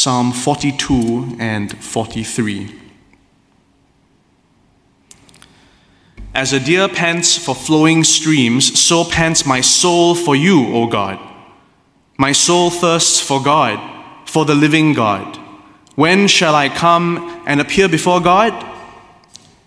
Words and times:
Psalm 0.00 0.32
42 0.32 1.36
and 1.38 1.76
43. 1.76 2.74
As 6.34 6.54
a 6.54 6.58
deer 6.58 6.88
pants 6.88 7.36
for 7.36 7.54
flowing 7.54 8.02
streams, 8.02 8.80
so 8.80 9.04
pants 9.04 9.44
my 9.44 9.60
soul 9.60 10.14
for 10.14 10.34
you, 10.34 10.74
O 10.74 10.86
God. 10.86 11.18
My 12.16 12.32
soul 12.32 12.70
thirsts 12.70 13.20
for 13.20 13.42
God, 13.42 13.78
for 14.26 14.46
the 14.46 14.54
living 14.54 14.94
God. 14.94 15.36
When 15.96 16.28
shall 16.28 16.54
I 16.54 16.70
come 16.70 17.42
and 17.46 17.60
appear 17.60 17.86
before 17.86 18.22
God? 18.22 18.54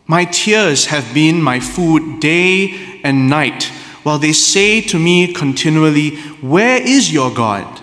My 0.08 0.26
tears 0.26 0.88
have 0.88 1.14
been 1.14 1.44
my 1.44 1.60
food 1.60 2.20
day 2.20 3.02
and 3.04 3.30
night, 3.30 3.66
while 4.02 4.18
they 4.18 4.34
say 4.34 4.82
to 4.82 4.98
me 4.98 5.32
continually, 5.32 6.16
Where 6.42 6.82
is 6.82 7.14
your 7.14 7.32
God? 7.32 7.83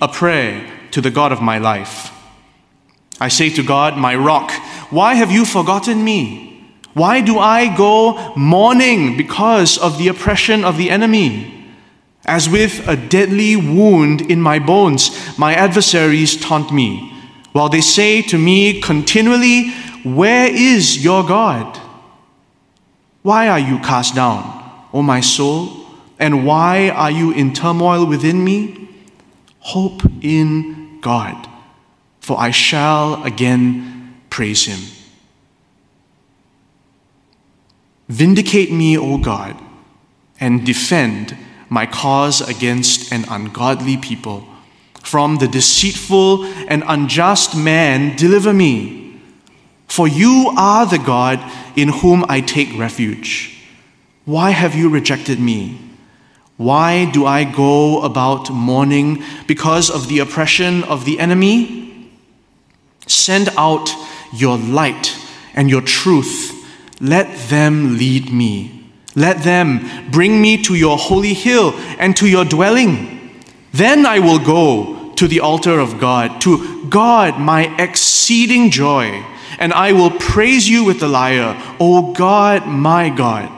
a 0.00 0.08
prayer 0.08 0.70
to 0.90 1.00
the 1.00 1.10
God 1.10 1.32
of 1.32 1.42
my 1.42 1.58
life. 1.58 2.12
I 3.20 3.28
say 3.28 3.50
to 3.50 3.62
God, 3.62 3.96
my 3.96 4.14
rock, 4.14 4.50
why 4.90 5.14
have 5.14 5.30
you 5.30 5.44
forgotten 5.44 6.04
me? 6.04 6.44
Why 6.94 7.20
do 7.20 7.38
I 7.38 7.74
go 7.74 8.34
mourning 8.36 9.16
because 9.16 9.78
of 9.78 9.98
the 9.98 10.08
oppression 10.08 10.64
of 10.64 10.76
the 10.76 10.90
enemy? 10.90 11.50
As 12.24 12.48
with 12.48 12.86
a 12.88 12.96
deadly 12.96 13.56
wound 13.56 14.22
in 14.30 14.40
my 14.40 14.58
bones, 14.58 15.36
my 15.38 15.54
adversaries 15.54 16.36
taunt 16.40 16.72
me, 16.72 17.12
while 17.52 17.68
they 17.68 17.80
say 17.80 18.22
to 18.22 18.38
me 18.38 18.80
continually, 18.80 19.70
Where 20.04 20.46
is 20.46 21.04
your 21.04 21.24
God? 21.24 21.80
Why 23.22 23.48
are 23.48 23.58
you 23.58 23.78
cast 23.78 24.14
down, 24.14 24.42
O 24.92 25.02
my 25.02 25.20
soul? 25.20 25.86
And 26.18 26.46
why 26.46 26.90
are 26.90 27.10
you 27.10 27.32
in 27.32 27.52
turmoil 27.52 28.06
within 28.06 28.44
me? 28.44 28.88
Hope 29.64 30.02
in 30.22 31.00
God 31.00 31.48
for 32.24 32.40
I 32.40 32.52
shall 32.52 33.22
again 33.22 34.14
praise 34.30 34.64
him. 34.64 34.80
Vindicate 38.08 38.72
me, 38.72 38.96
O 38.96 39.18
God, 39.18 39.54
and 40.40 40.64
defend 40.64 41.36
my 41.68 41.84
cause 41.84 42.40
against 42.40 43.12
an 43.12 43.26
ungodly 43.28 43.98
people. 43.98 44.46
From 45.02 45.36
the 45.36 45.46
deceitful 45.46 46.46
and 46.66 46.82
unjust 46.86 47.54
man, 47.54 48.16
deliver 48.16 48.54
me. 48.54 49.20
For 49.86 50.08
you 50.08 50.54
are 50.56 50.86
the 50.86 50.98
God 50.98 51.38
in 51.76 51.88
whom 51.88 52.24
I 52.26 52.40
take 52.40 52.78
refuge. 52.78 53.62
Why 54.24 54.48
have 54.48 54.74
you 54.74 54.88
rejected 54.88 55.38
me? 55.38 55.78
Why 56.56 57.10
do 57.10 57.26
I 57.26 57.44
go 57.44 58.02
about 58.02 58.50
mourning 58.50 59.22
because 59.46 59.90
of 59.90 60.08
the 60.08 60.20
oppression 60.20 60.84
of 60.84 61.04
the 61.04 61.18
enemy? 61.18 62.10
Send 63.06 63.48
out 63.56 63.90
your 64.32 64.56
light 64.56 65.16
and 65.54 65.68
your 65.68 65.80
truth. 65.80 66.52
Let 67.00 67.48
them 67.48 67.98
lead 67.98 68.32
me. 68.32 68.84
Let 69.16 69.42
them 69.42 70.10
bring 70.10 70.40
me 70.40 70.62
to 70.62 70.74
your 70.74 70.96
holy 70.96 71.34
hill 71.34 71.74
and 71.98 72.16
to 72.16 72.28
your 72.28 72.44
dwelling. 72.44 73.42
Then 73.72 74.06
I 74.06 74.20
will 74.20 74.38
go 74.38 75.12
to 75.14 75.28
the 75.28 75.40
altar 75.40 75.78
of 75.80 75.98
God, 75.98 76.40
to 76.42 76.88
God, 76.88 77.38
my 77.40 77.74
exceeding 77.80 78.70
joy, 78.70 79.24
and 79.58 79.72
I 79.72 79.92
will 79.92 80.10
praise 80.10 80.68
you 80.68 80.84
with 80.84 81.00
the 81.00 81.08
lyre, 81.08 81.60
O 81.80 82.12
God, 82.12 82.66
my 82.66 83.10
God. 83.10 83.50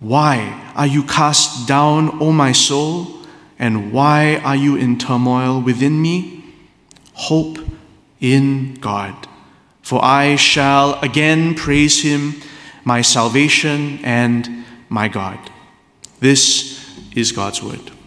Why 0.00 0.67
are 0.78 0.86
you 0.86 1.02
cast 1.02 1.66
down, 1.66 2.22
O 2.22 2.30
my 2.32 2.52
soul? 2.52 3.18
And 3.58 3.92
why 3.92 4.36
are 4.44 4.54
you 4.54 4.76
in 4.76 4.96
turmoil 4.96 5.60
within 5.60 6.00
me? 6.00 6.44
Hope 7.14 7.58
in 8.20 8.74
God. 8.74 9.26
For 9.82 10.04
I 10.04 10.36
shall 10.36 11.00
again 11.00 11.56
praise 11.56 12.02
him, 12.02 12.40
my 12.84 13.02
salvation 13.02 13.98
and 14.04 14.64
my 14.88 15.08
God. 15.08 15.50
This 16.20 16.96
is 17.16 17.32
God's 17.32 17.60
word. 17.60 17.97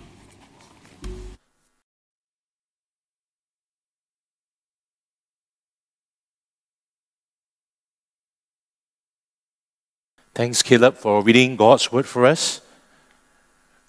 Thanks, 10.33 10.63
Caleb, 10.63 10.95
for 10.95 11.21
reading 11.21 11.57
God's 11.57 11.91
word 11.91 12.05
for 12.05 12.25
us. 12.25 12.61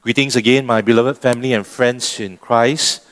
Greetings 0.00 0.34
again, 0.34 0.66
my 0.66 0.80
beloved 0.80 1.16
family 1.16 1.53
and 1.53 1.64
friends 1.64 2.19
in 2.19 2.36
Christ. 2.36 3.06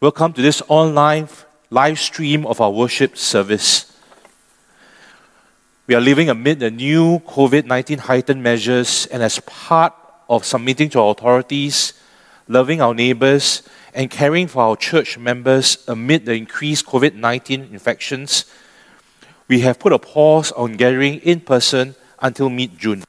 Welcome 0.00 0.32
to 0.32 0.42
this 0.42 0.60
online 0.66 1.28
live 1.70 2.00
stream 2.00 2.44
of 2.44 2.60
our 2.60 2.72
worship 2.72 3.16
service. 3.16 3.96
We 5.86 5.94
are 5.94 6.00
living 6.00 6.28
amid 6.28 6.58
the 6.58 6.72
new 6.72 7.20
COVID 7.20 7.66
19 7.66 7.98
heightened 7.98 8.42
measures, 8.42 9.06
and 9.12 9.22
as 9.22 9.38
part 9.46 9.94
of 10.28 10.44
submitting 10.44 10.90
to 10.90 11.00
authorities, 11.02 11.92
loving 12.48 12.80
our 12.80 12.94
neighbors, 12.94 13.62
and 13.94 14.10
caring 14.10 14.48
for 14.48 14.60
our 14.60 14.76
church 14.76 15.16
members 15.16 15.84
amid 15.86 16.26
the 16.26 16.34
increased 16.34 16.86
COVID 16.86 17.14
19 17.14 17.68
infections, 17.70 18.44
we 19.46 19.60
have 19.60 19.78
put 19.78 19.92
a 19.92 20.00
pause 20.00 20.50
on 20.50 20.72
gathering 20.72 21.20
in 21.20 21.38
person 21.38 21.94
until 22.22 22.48
mid 22.48 22.78
June. 22.78 23.04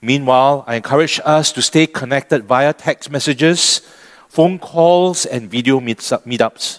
Meanwhile, 0.00 0.64
I 0.66 0.76
encourage 0.76 1.20
us 1.24 1.50
to 1.52 1.60
stay 1.60 1.86
connected 1.86 2.44
via 2.44 2.72
text 2.72 3.10
messages, 3.10 3.80
phone 4.28 4.58
calls, 4.58 5.26
and 5.26 5.50
video 5.50 5.80
meetups. 5.80 6.78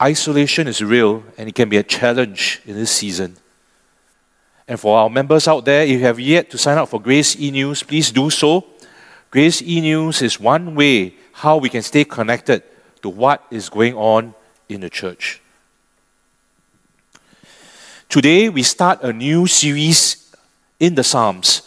Isolation 0.00 0.68
is 0.68 0.82
real 0.82 1.24
and 1.38 1.48
it 1.48 1.54
can 1.54 1.70
be 1.70 1.78
a 1.78 1.82
challenge 1.82 2.60
in 2.66 2.76
this 2.76 2.90
season. 2.90 3.38
And 4.68 4.78
for 4.78 4.98
our 4.98 5.08
members 5.08 5.48
out 5.48 5.64
there, 5.64 5.84
if 5.84 5.90
you 5.90 6.00
have 6.00 6.20
yet 6.20 6.50
to 6.50 6.58
sign 6.58 6.76
up 6.76 6.90
for 6.90 7.00
Grace 7.00 7.38
e 7.40 7.50
News, 7.50 7.82
please 7.82 8.10
do 8.10 8.28
so. 8.28 8.66
Grace 9.30 9.62
e 9.62 9.80
News 9.80 10.20
is 10.20 10.38
one 10.38 10.74
way 10.74 11.14
how 11.32 11.56
we 11.56 11.70
can 11.70 11.82
stay 11.82 12.04
connected 12.04 12.62
to 13.00 13.08
what 13.08 13.44
is 13.50 13.70
going 13.70 13.94
on 13.94 14.34
in 14.68 14.80
the 14.80 14.90
church. 14.90 15.40
Today, 18.08 18.48
we 18.48 18.62
start 18.62 19.02
a 19.02 19.12
new 19.12 19.46
series 19.48 20.32
in 20.78 20.94
the 20.94 21.02
Psalms. 21.02 21.62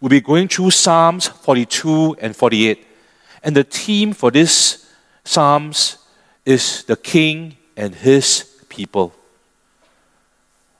We'll 0.00 0.08
be 0.08 0.20
going 0.20 0.46
through 0.46 0.70
Psalms 0.70 1.26
42 1.26 2.16
and 2.20 2.34
48. 2.34 2.86
And 3.42 3.56
the 3.56 3.64
theme 3.64 4.12
for 4.12 4.30
this 4.30 4.88
Psalms 5.24 5.98
is 6.46 6.84
the 6.84 6.96
King 6.96 7.56
and 7.76 7.94
his 7.94 8.62
people. 8.68 9.12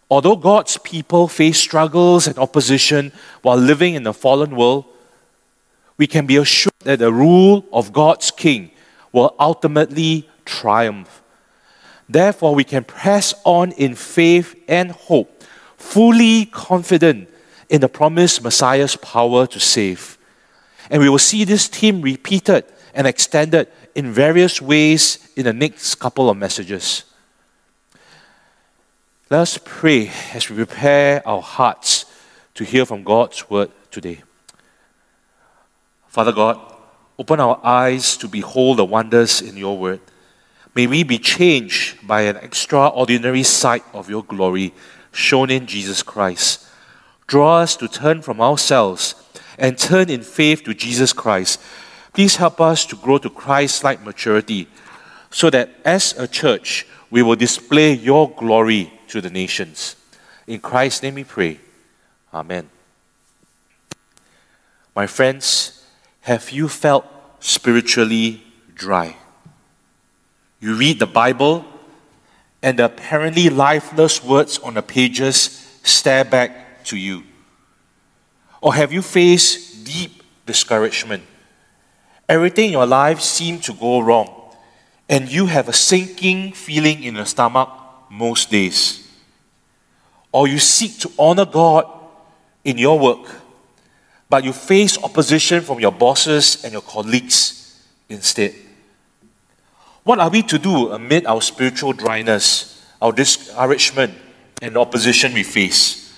Although 0.09 0.37
God's 0.37 0.79
people 0.79 1.27
face 1.27 1.59
struggles 1.59 2.29
and 2.29 2.39
opposition 2.39 3.13
while 3.43 3.57
living 3.57 3.95
in 3.95 4.07
a 4.07 4.13
fallen 4.13 4.55
world, 4.55 4.85
we 5.99 6.07
can 6.07 6.25
be 6.25 6.37
assured 6.37 6.73
that 6.85 7.01
the 7.01 7.13
rule 7.13 7.65
of 7.73 7.93
God's 7.93 8.31
King 8.31 8.71
will 9.13 9.35
ultimately 9.41 10.29
triumph. 10.45 11.21
Therefore, 12.11 12.57
we 12.57 12.65
can 12.65 12.83
press 12.83 13.35
on 13.45 13.71
in 13.71 13.95
faith 13.95 14.61
and 14.67 14.91
hope, 14.91 15.45
fully 15.77 16.47
confident 16.47 17.29
in 17.69 17.81
the 17.81 17.89
promised 17.89 18.43
Messiah's 18.43 18.97
power 18.97 19.47
to 19.47 19.61
save. 19.61 20.19
And 20.91 21.01
we 21.01 21.09
will 21.09 21.21
see 21.21 21.45
this 21.45 21.69
theme 21.69 22.03
repeated 22.03 22.65
and 22.95 23.07
extended 23.07 23.69
in 23.95 24.11
various 24.11 24.61
ways 24.61 25.31
in 25.37 25.45
the 25.45 25.53
next 25.53 25.95
couple 25.97 26.29
of 26.29 26.37
messages. 26.37 27.05
Let 29.31 29.43
us 29.43 29.61
pray 29.65 30.11
as 30.35 30.51
we 30.51 30.57
prepare 30.57 31.23
our 31.25 31.41
hearts 31.41 32.07
to 32.55 32.65
hear 32.65 32.85
from 32.87 33.05
God's 33.05 33.49
word 33.49 33.71
today. 33.93 34.23
Father 36.09 36.33
God, 36.33 36.59
open 37.17 37.39
our 37.39 37.61
eyes 37.63 38.17
to 38.17 38.27
behold 38.27 38.79
the 38.79 38.85
wonders 38.85 39.41
in 39.41 39.57
your 39.57 39.79
word. 39.79 40.01
May 40.75 40.87
we 40.87 41.03
be 41.03 41.19
changed 41.19 42.07
by 42.07 42.23
an 42.23 42.37
extraordinary 42.37 43.43
sight 43.43 43.85
of 43.93 44.09
your 44.09 44.23
glory 44.23 44.73
shown 45.13 45.51
in 45.51 45.67
Jesus 45.67 46.03
Christ. 46.03 46.67
Draw 47.27 47.59
us 47.59 47.77
to 47.77 47.89
turn 47.89 48.23
from 48.23 48.41
ourselves 48.41 49.15
and 49.59 49.77
turn 49.77 50.09
in 50.09 50.23
faith 50.23 50.65
to 50.65 50.75
Jesus 50.75 51.13
Christ. 51.13 51.61
Please 52.13 52.37
help 52.37 52.61
us 52.61 52.85
to 52.87 52.97
grow 52.97 53.19
to 53.19 53.31
Christ 53.31 53.85
like 53.85 54.05
maturity 54.05 54.69
so 55.31 55.51
that 55.51 55.71
as 55.85 56.17
a 56.19 56.27
church 56.27 56.87
we 57.11 57.23
will 57.23 57.37
display 57.37 57.93
your 57.93 58.31
glory 58.31 58.93
to 59.09 59.21
the 59.21 59.31
nations. 59.31 59.97
In 60.47 60.61
Christ's 60.61 61.03
name 61.03 61.15
we 61.15 61.25
pray. 61.25 61.61
Amen. 62.33 62.71
My 64.95 65.07
friends, 65.07 65.85
have 66.23 66.51
you 66.51 66.69
felt 66.69 67.07
spiritually 67.41 68.43
dry? 68.75 69.17
You 70.61 70.77
read 70.77 70.99
the 70.99 71.07
Bible, 71.07 71.65
and 72.63 72.79
the 72.79 72.85
apparently 72.85 73.49
lifeless 73.49 74.23
words 74.23 74.59
on 74.59 74.75
the 74.75 74.83
pages 74.83 75.67
stare 75.83 76.25
back 76.25 76.85
to 76.85 76.97
you. 76.97 77.25
Or 78.61 78.75
have 78.75 78.93
you 78.93 79.01
faced 79.01 79.85
deep 79.85 80.23
discouragement? 80.45 81.23
Everything 82.29 82.67
in 82.67 82.73
your 82.73 82.87
life 82.87 83.21
seems 83.21 83.65
to 83.65 83.73
go 83.73 84.01
wrong, 84.01 84.31
and 85.09 85.31
you 85.31 85.47
have 85.47 85.69
a 85.69 85.73
sinking 85.73 86.53
feeling 86.53 87.03
in 87.03 87.17
your 87.17 87.25
stomach 87.25 87.71
most 88.11 88.51
days. 88.51 89.09
Or 90.31 90.47
you 90.47 90.59
seek 90.59 90.99
to 90.99 91.11
honor 91.19 91.47
God 91.47 91.87
in 92.63 92.77
your 92.77 92.99
work, 92.99 93.27
but 94.29 94.45
you 94.45 94.53
face 94.53 95.03
opposition 95.03 95.63
from 95.63 95.81
your 95.81 95.91
bosses 95.91 96.63
and 96.63 96.73
your 96.73 96.83
colleagues 96.83 97.83
instead. 98.09 98.55
What 100.11 100.19
are 100.19 100.29
we 100.29 100.43
to 100.43 100.59
do 100.59 100.91
amid 100.91 101.25
our 101.25 101.41
spiritual 101.41 101.93
dryness, 101.93 102.85
our 103.01 103.13
discouragement, 103.13 104.13
and 104.61 104.77
opposition 104.77 105.33
we 105.33 105.45
face? 105.45 106.13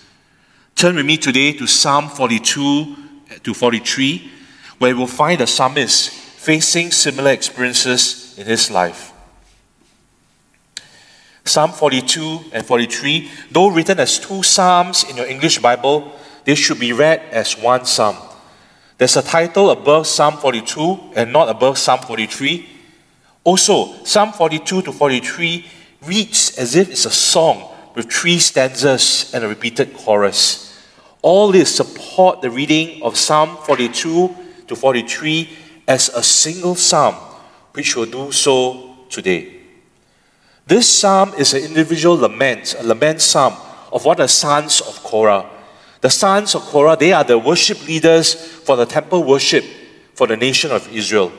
Turn 0.74 0.96
with 0.96 1.04
me 1.04 1.18
today 1.18 1.52
to 1.52 1.66
Psalm 1.66 2.08
42 2.08 2.96
eh, 3.28 3.38
to 3.42 3.52
43, 3.52 4.30
where 4.78 4.96
we'll 4.96 5.06
find 5.06 5.42
a 5.42 5.46
psalmist 5.46 6.08
facing 6.08 6.90
similar 6.90 7.32
experiences 7.32 8.34
in 8.38 8.46
his 8.46 8.70
life. 8.70 9.12
Psalm 11.44 11.72
42 11.72 12.44
and 12.54 12.64
43, 12.64 13.30
though 13.50 13.68
written 13.68 14.00
as 14.00 14.18
two 14.18 14.42
psalms 14.42 15.04
in 15.04 15.18
your 15.18 15.26
English 15.26 15.58
Bible, 15.58 16.18
they 16.46 16.54
should 16.54 16.80
be 16.80 16.94
read 16.94 17.20
as 17.30 17.58
one 17.58 17.84
psalm. 17.84 18.16
There's 18.96 19.18
a 19.18 19.22
title 19.22 19.68
above 19.68 20.06
Psalm 20.06 20.38
42 20.38 21.12
and 21.14 21.30
not 21.30 21.50
above 21.50 21.76
Psalm 21.76 22.00
43. 22.00 22.71
Also, 23.44 24.04
Psalm 24.04 24.32
42 24.32 24.82
to 24.82 24.92
43 24.92 25.66
reads 26.06 26.56
as 26.58 26.76
if 26.76 26.90
it's 26.90 27.06
a 27.06 27.10
song 27.10 27.68
with 27.94 28.10
three 28.10 28.38
stanzas 28.38 29.32
and 29.34 29.44
a 29.44 29.48
repeated 29.48 29.94
chorus. 29.94 30.80
All 31.22 31.52
this 31.52 31.74
support 31.74 32.40
the 32.40 32.50
reading 32.50 33.02
of 33.02 33.16
Psalm 33.16 33.56
42 33.64 34.34
to 34.68 34.76
43 34.76 35.48
as 35.86 36.08
a 36.10 36.22
single 36.22 36.74
psalm, 36.74 37.14
which 37.72 37.96
will 37.96 38.06
do 38.06 38.32
so 38.32 38.96
today. 39.08 39.60
This 40.66 40.88
psalm 40.88 41.34
is 41.36 41.54
an 41.54 41.62
individual 41.62 42.16
lament, 42.16 42.74
a 42.78 42.82
lament 42.82 43.20
psalm 43.20 43.54
of 43.92 44.04
what 44.04 44.18
the 44.18 44.28
sons 44.28 44.80
of 44.80 45.02
Korah. 45.02 45.48
The 46.00 46.10
sons 46.10 46.54
of 46.54 46.62
Korah, 46.62 46.96
they 46.96 47.12
are 47.12 47.24
the 47.24 47.38
worship 47.38 47.86
leaders 47.86 48.34
for 48.34 48.76
the 48.76 48.86
temple 48.86 49.22
worship 49.24 49.64
for 50.14 50.26
the 50.26 50.36
nation 50.36 50.70
of 50.70 50.90
Israel. 50.92 51.32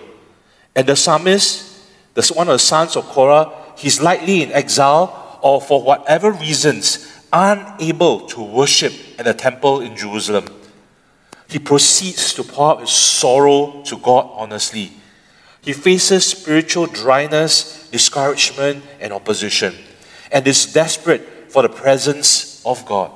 And 0.76 0.88
the 0.88 0.96
psalmist, 0.96 1.73
the 2.14 2.32
one 2.36 2.48
of 2.48 2.54
the 2.54 2.60
sons 2.60 2.96
of 2.96 3.06
Korah, 3.06 3.52
he's 3.76 4.02
likely 4.02 4.44
in 4.44 4.52
exile 4.52 5.40
or 5.42 5.62
for 5.62 5.82
whatever 5.82 6.32
reasons 6.32 7.10
unable 7.34 8.28
to 8.28 8.42
worship 8.42 8.94
at 9.18 9.26
the 9.26 9.34
temple 9.34 9.82
in 9.82 9.96
Jerusalem. 9.96 10.46
He 11.50 11.60
proceeds 11.60 12.34
to 12.36 12.44
pour 12.44 12.72
out 12.72 12.82
his 12.82 12.92
sorrow 12.92 13.84
to 13.86 13.98
God 13.98 14.30
honestly. 14.34 14.92
He 15.62 15.74
faces 15.74 16.26
spiritual 16.26 16.88
dryness, 16.88 17.90
discouragement, 17.90 18.84
and 19.00 19.14
opposition, 19.14 19.74
and 20.32 20.46
is 20.46 20.72
desperate 20.72 21.52
for 21.52 21.62
the 21.62 21.70
presence 21.70 22.64
of 22.66 22.86
God. 22.86 23.12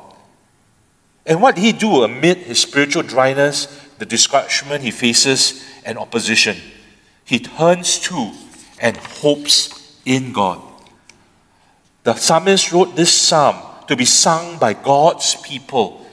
And 1.25 1.41
what 1.41 1.55
did 1.55 1.63
he 1.63 1.73
do 1.73 2.03
amid 2.03 2.37
his 2.37 2.61
spiritual 2.61 3.03
dryness, 3.03 3.65
the 3.97 4.05
discouragement 4.05 4.81
he 4.81 4.91
faces, 4.91 5.65
and 5.83 5.97
opposition? 5.97 6.55
He 7.25 7.39
turns 7.39 7.99
to 7.99 8.31
and 8.79 8.97
hopes 8.97 9.99
in 10.05 10.33
God. 10.33 10.61
The 12.03 12.15
psalmist 12.15 12.71
wrote 12.71 12.95
this 12.95 13.13
psalm 13.13 13.57
to 13.87 13.95
be 13.95 14.05
sung 14.05 14.57
by 14.57 14.73
God's 14.73 15.35
people. 15.35 16.05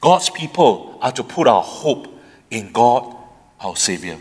God's 0.00 0.30
people 0.30 0.98
are 1.00 1.12
to 1.12 1.22
put 1.22 1.46
our 1.46 1.62
hope 1.62 2.08
in 2.50 2.72
God, 2.72 3.14
our 3.60 3.76
Savior. 3.76 4.18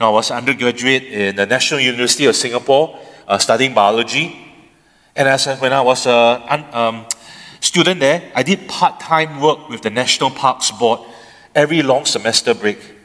Now, 0.00 0.10
I 0.10 0.12
was 0.12 0.30
undergraduate 0.30 1.04
in 1.04 1.36
the 1.36 1.46
National 1.46 1.80
University 1.80 2.26
of 2.26 2.36
Singapore 2.36 2.98
uh, 3.26 3.38
studying 3.38 3.74
biology. 3.74 4.36
And 5.14 5.28
as 5.28 5.46
when 5.58 5.72
I 5.72 5.80
was 5.80 6.06
a 6.06 6.68
um, 6.72 7.06
student 7.60 8.00
there, 8.00 8.30
I 8.34 8.42
did 8.42 8.68
part 8.68 9.00
time 9.00 9.40
work 9.40 9.68
with 9.68 9.82
the 9.82 9.90
National 9.90 10.30
Parks 10.30 10.70
Board 10.70 11.00
every 11.54 11.82
long 11.82 12.04
semester 12.04 12.54
break. 12.54 12.95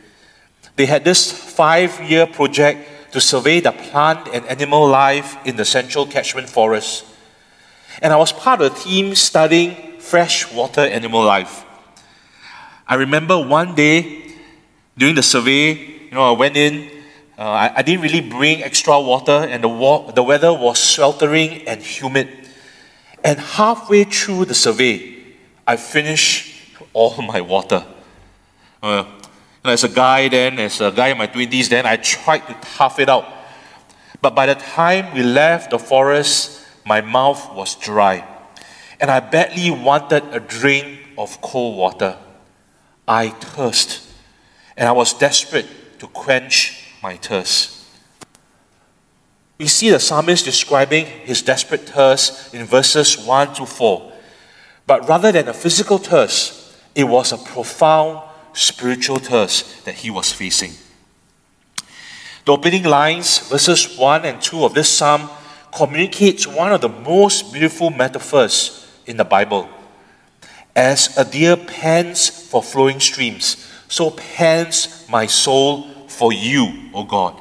They 0.81 0.87
had 0.87 1.03
this 1.03 1.31
five 1.31 2.01
year 2.01 2.25
project 2.25 3.11
to 3.11 3.21
survey 3.21 3.59
the 3.59 3.71
plant 3.71 4.27
and 4.33 4.43
animal 4.47 4.87
life 4.87 5.37
in 5.45 5.55
the 5.55 5.63
central 5.63 6.07
catchment 6.07 6.49
forest. 6.49 7.05
And 8.01 8.11
I 8.11 8.17
was 8.17 8.31
part 8.31 8.61
of 8.61 8.73
a 8.73 8.75
team 8.75 9.13
studying 9.13 9.99
freshwater 9.99 10.81
animal 10.81 11.23
life. 11.23 11.63
I 12.87 12.95
remember 12.95 13.37
one 13.37 13.75
day 13.75 14.33
during 14.97 15.13
the 15.13 15.21
survey, 15.21 15.73
you 15.73 16.13
know, 16.13 16.33
I 16.33 16.35
went 16.35 16.57
in. 16.57 16.89
Uh, 17.37 17.43
I, 17.43 17.73
I, 17.75 17.81
didn't 17.83 18.01
really 18.01 18.27
bring 18.27 18.63
extra 18.63 18.99
water, 18.99 19.45
and 19.51 19.63
the, 19.63 19.69
wa- 19.69 20.09
the 20.09 20.23
weather 20.23 20.51
was 20.51 20.79
sweltering 20.79 21.67
and 21.67 21.79
humid. 21.79 22.27
And 23.23 23.37
halfway 23.37 24.05
through 24.05 24.45
the 24.45 24.55
survey, 24.55 25.25
I 25.67 25.75
finished 25.75 26.55
all 26.91 27.21
my 27.21 27.41
water. 27.41 27.85
Uh, 28.81 29.05
as 29.63 29.83
a 29.83 29.89
guy 29.89 30.27
then, 30.27 30.57
as 30.59 30.81
a 30.81 30.91
guy 30.91 31.09
in 31.09 31.17
my 31.17 31.27
20s 31.27 31.69
then, 31.69 31.85
I 31.85 31.97
tried 31.97 32.47
to 32.47 32.57
tough 32.61 32.99
it 32.99 33.09
out. 33.09 33.25
But 34.21 34.35
by 34.35 34.45
the 34.47 34.55
time 34.55 35.13
we 35.13 35.23
left 35.23 35.71
the 35.71 35.79
forest, 35.79 36.65
my 36.85 37.01
mouth 37.01 37.53
was 37.53 37.75
dry. 37.75 38.27
And 38.99 39.09
I 39.09 39.19
badly 39.19 39.71
wanted 39.71 40.23
a 40.31 40.39
drink 40.39 40.99
of 41.17 41.41
cold 41.41 41.77
water. 41.77 42.17
I 43.07 43.29
thirst. 43.29 44.07
And 44.77 44.87
I 44.87 44.91
was 44.91 45.13
desperate 45.13 45.99
to 45.99 46.07
quench 46.07 46.87
my 47.03 47.17
thirst. 47.17 47.85
We 49.59 49.67
see 49.67 49.91
the 49.91 49.99
psalmist 49.99 50.45
describing 50.45 51.05
his 51.05 51.43
desperate 51.43 51.81
thirst 51.81 52.53
in 52.53 52.65
verses 52.65 53.17
1 53.17 53.53
to 53.55 53.65
4. 53.65 54.11
But 54.87 55.07
rather 55.07 55.31
than 55.31 55.47
a 55.47 55.53
physical 55.53 55.99
thirst, 55.99 56.75
it 56.95 57.03
was 57.03 57.31
a 57.31 57.37
profound 57.37 58.21
spiritual 58.53 59.17
thirst 59.17 59.85
that 59.85 59.95
he 59.95 60.09
was 60.09 60.31
facing. 60.31 60.73
The 62.45 62.53
opening 62.53 62.83
lines, 62.83 63.37
verses 63.49 63.97
1 63.97 64.25
and 64.25 64.41
2 64.41 64.65
of 64.65 64.73
this 64.73 64.89
psalm, 64.89 65.29
communicates 65.75 66.47
one 66.47 66.73
of 66.73 66.81
the 66.81 66.89
most 66.89 67.53
beautiful 67.53 67.89
metaphors 67.89 68.87
in 69.05 69.17
the 69.17 69.23
Bible. 69.23 69.69
As 70.75 71.17
a 71.17 71.25
deer 71.25 71.55
pants 71.55 72.29
for 72.29 72.63
flowing 72.63 72.99
streams, 72.99 73.67
so 73.87 74.11
pants 74.11 75.07
my 75.09 75.27
soul 75.27 75.83
for 76.07 76.33
you, 76.33 76.89
O 76.93 77.03
God. 77.03 77.39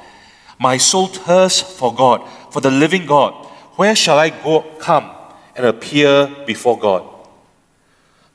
My 0.58 0.76
soul 0.76 1.06
thirsts 1.06 1.62
for 1.78 1.94
God, 1.94 2.28
for 2.52 2.60
the 2.60 2.70
living 2.70 3.06
God. 3.06 3.32
Where 3.76 3.96
shall 3.96 4.18
I 4.18 4.30
go 4.30 4.62
come 4.78 5.10
and 5.56 5.64
appear 5.64 6.26
before 6.46 6.78
God? 6.78 7.08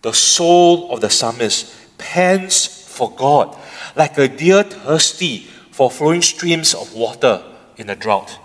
The 0.02 0.14
soul 0.14 0.92
of 0.92 1.02
the 1.02 1.10
psalmist 1.10 1.74
pants 1.98 2.66
for 2.66 3.12
God, 3.12 3.58
like 3.96 4.18
a 4.18 4.28
deer 4.28 4.64
thirsty 4.64 5.48
for 5.72 5.92
flowing 5.92 6.22
streams 6.22 6.74
of 6.74 6.94
water 6.94 7.44
in 7.78 7.90
a 7.90 7.96
drought. 7.96 8.40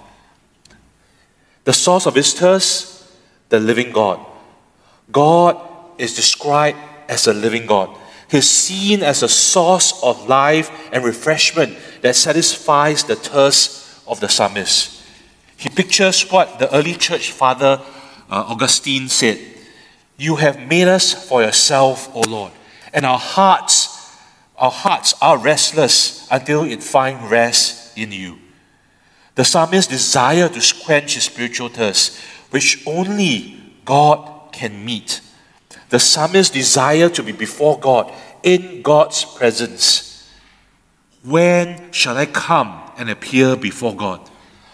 The 1.64 1.72
source 1.72 2.06
of 2.06 2.14
his 2.14 2.32
thirst, 2.32 3.04
the 3.48 3.60
living 3.60 3.92
God. 3.92 4.24
God 5.12 5.60
is 5.98 6.14
described 6.14 6.78
as 7.08 7.26
a 7.26 7.34
living 7.34 7.66
God. 7.66 7.96
He's 8.30 8.48
seen 8.48 9.02
as 9.02 9.22
a 9.22 9.28
source 9.28 10.02
of 10.02 10.28
life 10.28 10.70
and 10.92 11.04
refreshment 11.04 11.76
that 12.02 12.16
satisfies 12.16 13.04
the 13.04 13.16
thirst 13.16 14.02
of 14.06 14.20
the 14.20 14.28
psalmist. 14.28 15.02
he 15.56 15.68
pictures 15.68 16.22
what 16.30 16.58
the 16.58 16.74
early 16.74 16.94
church 16.94 17.32
father 17.32 17.80
uh, 18.30 18.44
Augustine 18.48 19.08
said 19.08 19.38
You 20.16 20.36
have 20.36 20.58
made 20.68 20.88
us 20.88 21.12
for 21.12 21.42
yourself, 21.42 22.08
O 22.14 22.20
Lord, 22.20 22.52
and 22.92 23.06
our 23.06 23.18
hearts, 23.18 24.16
our 24.56 24.70
hearts 24.70 25.14
are 25.20 25.38
restless 25.38 26.28
until 26.30 26.64
it 26.64 26.82
find 26.82 27.30
rest 27.30 27.96
in 27.96 28.12
you. 28.12 28.38
The 29.34 29.44
psalmist 29.44 29.90
desire 29.90 30.48
to 30.48 30.74
quench 30.84 31.14
his 31.14 31.24
spiritual 31.24 31.68
thirst, 31.68 32.18
which 32.50 32.82
only 32.86 33.60
God 33.84 34.52
can 34.52 34.84
meet. 34.84 35.20
The 35.88 35.98
psalmist 35.98 36.52
desire 36.52 37.08
to 37.08 37.22
be 37.22 37.32
before 37.32 37.78
God, 37.78 38.12
in 38.42 38.82
God's 38.82 39.24
presence. 39.24 40.28
When 41.22 41.92
shall 41.92 42.16
I 42.16 42.26
come 42.26 42.80
and 42.96 43.10
appear 43.10 43.56
before 43.56 43.94
God? 43.94 44.28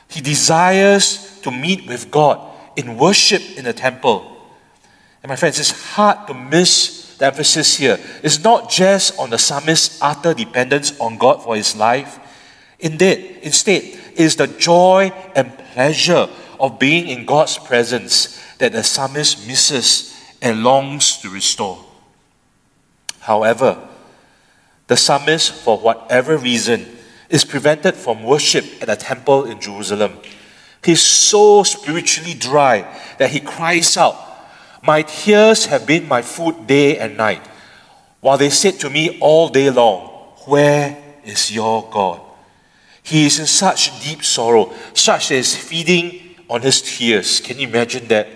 He 0.09 0.21
desires 0.21 1.41
to 1.41 1.51
meet 1.51 1.87
with 1.87 2.11
God 2.11 2.41
in 2.77 2.97
worship 2.97 3.43
in 3.57 3.65
the 3.65 3.73
temple. 3.73 4.37
And 5.23 5.31
my 5.31 5.37
friends, 5.37 5.59
it's 5.59 5.95
hard 5.95 6.27
to 6.29 6.35
miss 6.35 6.96
the 7.19 7.27
emphasis 7.27 7.77
here 7.77 7.99
is 8.23 8.43
not 8.43 8.71
just 8.71 9.19
on 9.19 9.31
the 9.31 9.39
psalmist's 9.39 10.01
utter 10.03 10.35
dependence 10.35 10.99
on 11.01 11.19
God 11.19 11.43
for 11.43 11.57
his 11.57 11.75
life. 11.77 12.19
Indeed, 12.79 13.39
instead, 13.43 13.83
is 14.15 14.37
the 14.37 14.47
joy 14.47 15.13
and 15.35 15.57
pleasure 15.73 16.29
of 16.61 16.79
being 16.79 17.09
in 17.09 17.25
God's 17.25 17.59
presence 17.59 18.41
that 18.59 18.73
the 18.73 18.83
psalmist 18.83 19.47
misses 19.47 20.15
and 20.43 20.63
longs 20.63 21.19
to 21.19 21.31
restore. 21.31 21.85
However, 23.21 23.79
the 24.87 24.97
psalmist, 24.97 25.53
for 25.53 25.79
whatever 25.79 26.37
reason, 26.37 26.87
is 27.29 27.45
prevented 27.45 27.95
from 27.95 28.23
worship 28.23 28.65
at 28.81 28.87
the 28.89 28.97
temple 28.97 29.45
in 29.45 29.61
Jerusalem. 29.61 30.13
He's 30.85 31.03
so 31.03 31.65
spiritually 31.65 32.35
dry 32.35 32.87
that 33.19 33.31
he 33.31 33.41
cries 33.41 33.97
out, 33.97 34.15
My 34.83 35.03
tears 35.03 35.67
have 35.67 35.87
been 35.87 36.09
my 36.09 36.23
food 36.23 36.67
day 36.67 36.99
and 36.99 37.17
night, 37.17 37.47
while 38.21 38.39
they 38.39 38.51
said 38.51 38.79
to 38.81 38.91
me 38.91 39.19
all 39.21 39.49
day 39.49 39.71
long, 39.71 40.09
Where 40.47 40.97
is 41.25 41.53
your 41.53 41.89
God? 41.91 42.21
He 43.03 43.27
is 43.27 43.39
in 43.39 43.47
such 43.47 44.03
deep 44.03 44.25
sorrow, 44.25 44.73
such 44.93 45.31
as 45.31 45.55
feeding 45.55 46.37
on 46.49 46.63
his 46.63 46.83
tears. 46.83 47.41
Can 47.41 47.59
you 47.59 47.69
imagine 47.69 48.09
that? 48.09 48.29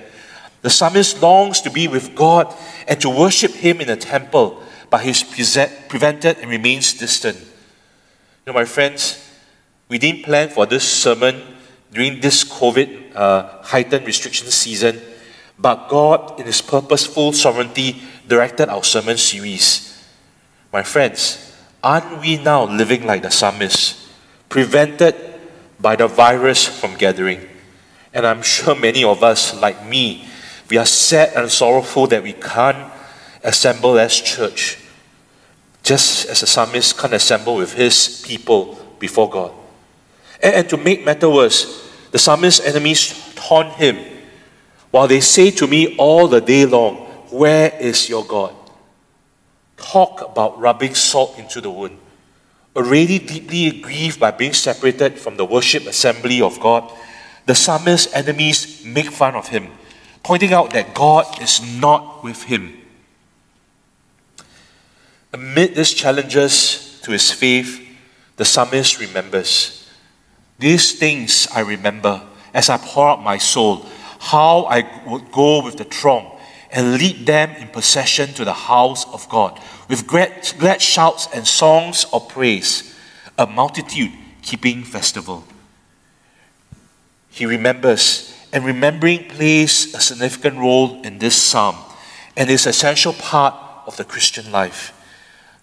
The 0.63 0.71
psalmist 0.71 1.23
longs 1.23 1.61
to 1.63 1.71
be 1.71 1.89
with 1.89 2.15
God 2.15 2.55
and 2.87 3.01
to 3.01 3.09
worship 3.09 3.53
Him 3.53 3.81
in 3.81 3.89
the 3.89 3.97
temple, 3.97 4.63
but 4.91 5.03
he's 5.03 5.23
prevented 5.23 6.39
and 6.39 6.51
remains 6.51 6.93
distant. 6.93 7.39
You 7.39 7.47
know, 8.49 8.53
my 8.53 8.65
friends, 8.65 9.27
we 9.89 9.99
didn't 9.99 10.25
plan 10.25 10.51
for 10.51 10.67
this 10.67 10.85
sermon 10.85 11.43
during 11.93 12.21
this 12.21 12.45
COVID 12.45 13.15
uh, 13.15 13.63
heightened 13.63 14.07
restriction 14.07 14.49
season, 14.49 15.01
but 15.61 15.89
God, 15.89 16.41
in 16.41 16.47
His 16.47 16.63
purposeful 16.63 17.33
sovereignty, 17.33 18.03
directed 18.27 18.69
our 18.69 18.85
sermon 18.85 19.19
series. 19.19 20.05
My 20.73 20.83
friends, 20.83 21.55
aren't 21.83 22.21
we 22.21 22.39
now 22.39 22.65
living 22.65 23.05
like 23.07 23.23
the 23.23 23.31
psalmist, 23.31 24.09
prevented 24.49 25.15
by 25.79 25.97
the 25.97 26.07
virus 26.09 26.67
from 26.67 26.97
gathering? 26.97 27.47
And 28.15 28.27
I'm 28.27 28.43
sure 28.43 28.75
many 28.75 29.05
of 29.05 29.23
us, 29.23 29.61
like 29.61 29.87
me, 29.87 30.27
we 30.71 30.79
are 30.79 30.87
sad 30.87 31.35
and 31.37 31.51
sorrowful 31.51 32.07
that 32.09 32.23
we 32.23 32.33
can't 32.33 32.93
assemble 33.43 33.99
as 33.99 34.19
church 34.21 34.79
just 35.83 36.29
as 36.29 36.41
the 36.41 36.47
psalmist 36.47 36.99
can't 36.99 37.15
assemble 37.15 37.57
with 37.57 37.73
his 37.73 38.23
people 38.27 38.79
before 38.99 39.29
God. 39.31 39.53
And, 40.43 40.55
and 40.55 40.69
to 40.71 40.77
make 40.77 41.05
matter 41.05 41.29
worse, 41.29 41.91
the 42.11 42.19
psalmist's 42.19 42.65
enemies 42.65 43.33
taunt 43.35 43.75
him 43.75 43.97
while 44.91 45.07
they 45.07 45.21
say 45.21 45.51
to 45.53 45.67
me 45.67 45.97
all 45.97 46.29
the 46.29 46.41
day 46.41 46.67
long, 46.67 46.97
Where 47.31 47.73
is 47.81 48.09
your 48.09 48.25
God? 48.25 48.55
Talk 49.77 50.21
about 50.23 50.59
rubbing 50.59 50.95
salt 50.95 51.39
into 51.39 51.61
the 51.61 51.71
wound. 51.71 51.99
Already 52.77 53.19
deeply 53.19 53.81
grieved 53.81 54.21
by 54.21 54.31
being 54.31 54.53
separated 54.53 55.19
from 55.19 55.37
the 55.37 55.45
worship 55.45 55.87
assembly 55.87 56.41
of 56.41 56.61
God, 56.61 56.91
the 57.47 57.55
psalmist's 57.55 58.13
enemies 58.15 58.85
make 58.85 59.11
fun 59.11 59.35
of 59.35 59.49
him, 59.49 59.69
pointing 60.23 60.53
out 60.53 60.71
that 60.71 60.95
God 60.95 61.43
is 61.43 61.61
not 61.81 62.23
with 62.23 62.45
him. 62.45 62.77
Amid 65.33 65.75
these 65.75 65.93
challenges 65.93 67.01
to 67.03 67.13
his 67.13 67.31
faith, 67.31 67.81
the 68.37 68.45
psalmist 68.45 69.01
remembers 69.01 69.89
These 70.59 70.99
things 70.99 71.49
I 71.55 71.61
remember 71.61 72.23
as 72.53 72.69
I 72.69 72.79
pour 72.79 73.09
out 73.09 73.23
my 73.23 73.39
soul, 73.39 73.87
how 74.21 74.65
I 74.65 74.89
would 75.07 75.33
go 75.33 75.65
with 75.65 75.79
the 75.79 75.85
throng 75.85 76.39
and 76.71 76.99
lead 76.99 77.27
them 77.27 77.51
in 77.57 77.69
procession 77.69 78.33
to 78.35 78.45
the 78.45 78.53
house 78.53 79.11
of 79.13 79.29
God 79.29 79.59
with 79.89 80.07
glad, 80.07 80.53
glad 80.59 80.81
shouts 80.81 81.27
and 81.35 81.47
songs 81.47 82.05
of 82.13 82.29
praise, 82.29 82.95
a 83.39 83.47
multitude 83.47 84.13
keeping 84.43 84.85
festival. 84.85 85.45
He 87.31 87.47
remembers, 87.47 88.37
and 88.53 88.65
remembering 88.65 89.25
plays 89.29 89.95
a 89.95 90.01
significant 90.01 90.59
role 90.59 91.01
in 91.03 91.19
this 91.19 91.35
psalm 91.35 91.77
and 92.37 92.51
is 92.51 92.67
an 92.67 92.71
essential 92.71 93.15
part 93.15 93.55
of 93.87 93.97
the 93.97 94.05
Christian 94.05 94.53
life. 94.53 94.93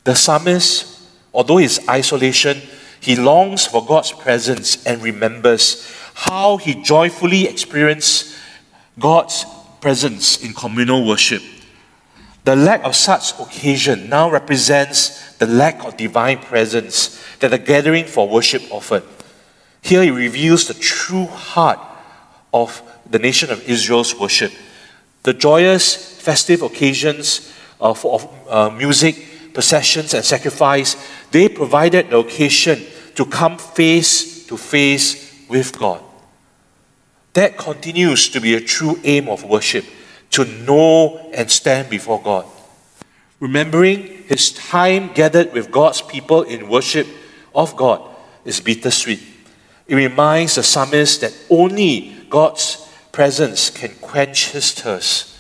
The 0.04 0.16
psalmist, 0.16 1.04
although 1.34 1.58
his 1.58 1.80
isolation, 1.88 2.62
he 3.00 3.16
longs 3.16 3.68
for 3.68 3.86
God's 3.86 4.12
presence 4.12 4.84
and 4.86 5.02
remembers 5.04 5.94
how 6.16 6.58
he 6.58 6.82
joyfully 6.82 7.48
experienced 7.48 8.37
God's 9.00 9.46
presence 9.82 10.44
in 10.44 10.54
communal 10.54 11.06
worship. 11.08 11.44
The 12.44 12.56
lack 12.56 12.84
of 12.84 12.96
such 12.96 13.38
occasion 13.40 14.10
now 14.10 14.30
represents 14.32 15.34
the 15.34 15.48
lack 15.48 15.84
of 15.86 15.98
divine 15.98 16.40
presence 16.40 17.22
that 17.40 17.52
the 17.52 17.58
gathering 17.58 18.06
for 18.06 18.28
worship 18.28 18.64
offered. 18.72 19.04
Here 19.82 20.04
he 20.04 20.12
reveals 20.12 20.68
the 20.68 20.74
true 20.74 21.26
heart 21.26 21.80
of 22.54 22.82
the 23.10 23.20
nation 23.20 23.52
of 23.52 23.68
Israel's 23.68 24.18
worship. 24.18 24.52
The 25.24 25.34
joyous, 25.34 26.20
festive 26.22 26.62
occasions 26.62 27.54
of, 27.80 28.06
of 28.06 28.50
uh, 28.50 28.70
music 28.70 29.54
processions 29.54 30.14
and 30.14 30.24
sacrifice, 30.24 30.96
they 31.32 31.50
provided 31.50 32.10
the 32.10 32.18
occasion 32.20 32.82
to 33.16 33.26
come 33.26 33.58
face 33.58 34.46
to 34.48 34.56
face 34.56 35.48
with 35.50 35.78
God. 35.78 36.02
That 37.38 37.56
continues 37.56 38.30
to 38.30 38.42
be 38.42 38.56
a 38.56 38.60
true 38.60 39.00
aim 39.04 39.30
of 39.30 39.44
worship, 39.44 39.86
to 40.32 40.44
know 40.44 41.30
and 41.36 41.52
stand 41.52 41.88
before 41.88 42.20
God. 42.20 42.48
Remembering 43.40 44.24
his 44.24 44.52
time 44.54 45.14
gathered 45.14 45.54
with 45.54 45.70
God's 45.70 46.02
people 46.02 46.42
in 46.42 46.68
worship 46.68 47.06
of 47.54 47.76
God 47.76 48.02
is 48.44 48.60
bittersweet. 48.60 49.22
It 49.86 49.94
reminds 49.94 50.56
the 50.56 50.64
psalmist 50.64 51.22
that 51.22 51.38
only 51.48 52.16
God's 52.28 52.90
presence 53.12 53.70
can 53.70 53.92
quench 54.02 54.50
his 54.54 54.72
thirst, 54.72 55.38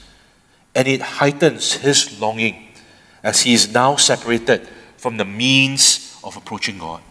and 0.76 0.88
it 0.88 1.02
heightens 1.02 1.74
his 1.74 2.22
longing 2.22 2.76
as 3.24 3.42
he 3.42 3.56
is 3.56 3.74
now 3.74 3.96
separated 3.96 4.70
from 4.98 5.18
the 5.18 5.26
means 5.26 6.16
of 6.24 6.38
approaching 6.38 6.78
God. 6.78 7.02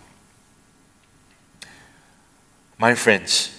My 2.78 2.94
friends, 2.94 3.55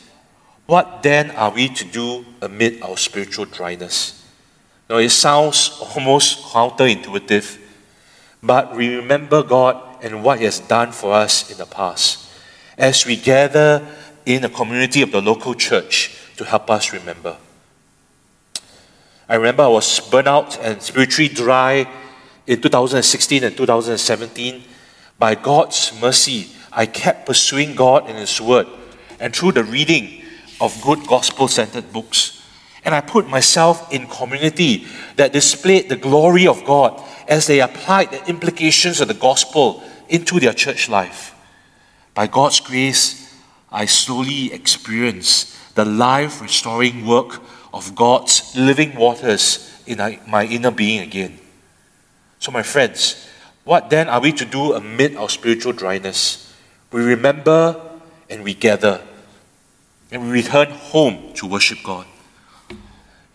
what 0.67 1.01
then 1.01 1.31
are 1.31 1.51
we 1.51 1.69
to 1.69 1.85
do 1.85 2.25
amid 2.41 2.81
our 2.81 2.97
spiritual 2.97 3.45
dryness? 3.45 4.23
Now, 4.89 4.97
it 4.97 5.09
sounds 5.09 5.79
almost 5.95 6.43
counterintuitive, 6.43 7.57
but 8.43 8.75
we 8.75 8.95
remember 8.95 9.43
God 9.43 10.03
and 10.03 10.23
what 10.23 10.39
He 10.39 10.45
has 10.45 10.59
done 10.59 10.91
for 10.91 11.13
us 11.13 11.49
in 11.49 11.57
the 11.57 11.65
past 11.65 12.29
as 12.77 13.05
we 13.05 13.15
gather 13.15 13.87
in 14.25 14.43
the 14.43 14.49
community 14.49 15.01
of 15.01 15.11
the 15.11 15.21
local 15.21 15.55
church 15.55 16.15
to 16.35 16.45
help 16.45 16.69
us 16.69 16.93
remember. 16.93 17.37
I 19.27 19.35
remember 19.35 19.63
I 19.63 19.67
was 19.67 19.99
burnt 19.99 20.27
out 20.27 20.59
and 20.59 20.81
spiritually 20.81 21.27
dry 21.27 21.89
in 22.45 22.61
2016 22.61 23.43
and 23.43 23.57
2017, 23.57 24.63
by 25.19 25.35
God's 25.35 25.91
mercy, 25.99 26.47
I 26.71 26.85
kept 26.85 27.25
pursuing 27.25 27.75
God 27.75 28.09
in 28.09 28.15
His 28.15 28.39
Word 28.39 28.67
and 29.19 29.35
through 29.35 29.53
the 29.53 29.63
reading 29.63 30.16
of 30.59 30.81
good 30.81 31.05
gospel 31.07 31.47
centered 31.47 31.91
books. 31.91 32.43
And 32.83 32.95
I 32.95 33.01
put 33.01 33.27
myself 33.27 33.91
in 33.91 34.07
community 34.07 34.85
that 35.17 35.33
displayed 35.33 35.89
the 35.89 35.95
glory 35.95 36.47
of 36.47 36.63
God 36.65 37.03
as 37.27 37.47
they 37.47 37.59
applied 37.59 38.11
the 38.11 38.25
implications 38.29 39.01
of 39.01 39.07
the 39.07 39.13
gospel 39.13 39.83
into 40.07 40.39
their 40.39 40.53
church 40.53 40.89
life. 40.89 41.35
By 42.13 42.27
God's 42.27 42.59
grace, 42.59 43.35
I 43.71 43.85
slowly 43.85 44.53
experienced 44.53 45.75
the 45.75 45.85
life 45.85 46.41
restoring 46.41 47.05
work 47.05 47.41
of 47.73 47.93
God's 47.93 48.55
living 48.55 48.95
waters 48.95 49.83
in 49.85 49.97
my 50.27 50.45
inner 50.45 50.71
being 50.71 51.01
again. 51.01 51.39
So, 52.39 52.51
my 52.51 52.63
friends, 52.63 53.27
what 53.63 53.89
then 53.89 54.07
are 54.07 54.21
we 54.21 54.31
to 54.31 54.45
do 54.45 54.73
amid 54.73 55.15
our 55.15 55.29
spiritual 55.29 55.73
dryness? 55.73 56.55
We 56.91 57.03
remember 57.03 57.79
and 58.29 58.43
we 58.43 58.53
gather. 58.53 59.01
And 60.11 60.23
we 60.23 60.29
return 60.29 60.69
home 60.69 61.33
to 61.35 61.47
worship 61.47 61.79
God. 61.83 62.05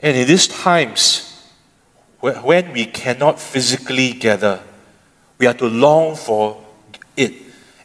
And 0.00 0.16
in 0.16 0.26
these 0.26 0.48
times, 0.48 1.28
when 2.20 2.72
we 2.72 2.86
cannot 2.86 3.40
physically 3.40 4.12
gather, 4.12 4.60
we 5.38 5.46
are 5.46 5.54
to 5.54 5.66
long 5.66 6.16
for 6.16 6.64
it 7.16 7.34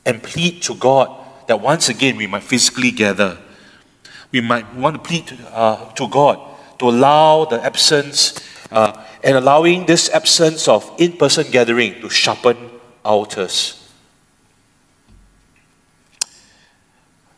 and 0.06 0.22
plead 0.22 0.62
to 0.64 0.76
God 0.76 1.26
that 1.48 1.60
once 1.60 1.90
again 1.90 2.18
we 2.18 2.28
might 2.28 2.44
physically 2.44 2.92
gather. 2.92 3.38
We 4.32 4.42
might 4.42 4.74
want 4.76 4.96
to 4.96 5.02
plead 5.02 5.28
to, 5.28 5.56
uh, 5.56 5.92
to 5.94 6.08
God 6.08 6.40
to 6.80 6.90
allow 6.90 7.46
the 7.46 7.64
absence 7.64 8.40
uh, 8.72 9.04
and 9.24 9.38
allowing 9.38 9.86
this 9.86 10.10
absence 10.10 10.68
of 10.68 10.90
in 10.98 11.14
person 11.14 11.50
gathering 11.52 12.00
to 12.02 12.10
sharpen 12.10 12.58
our 13.04 13.14
altars. 13.14 13.77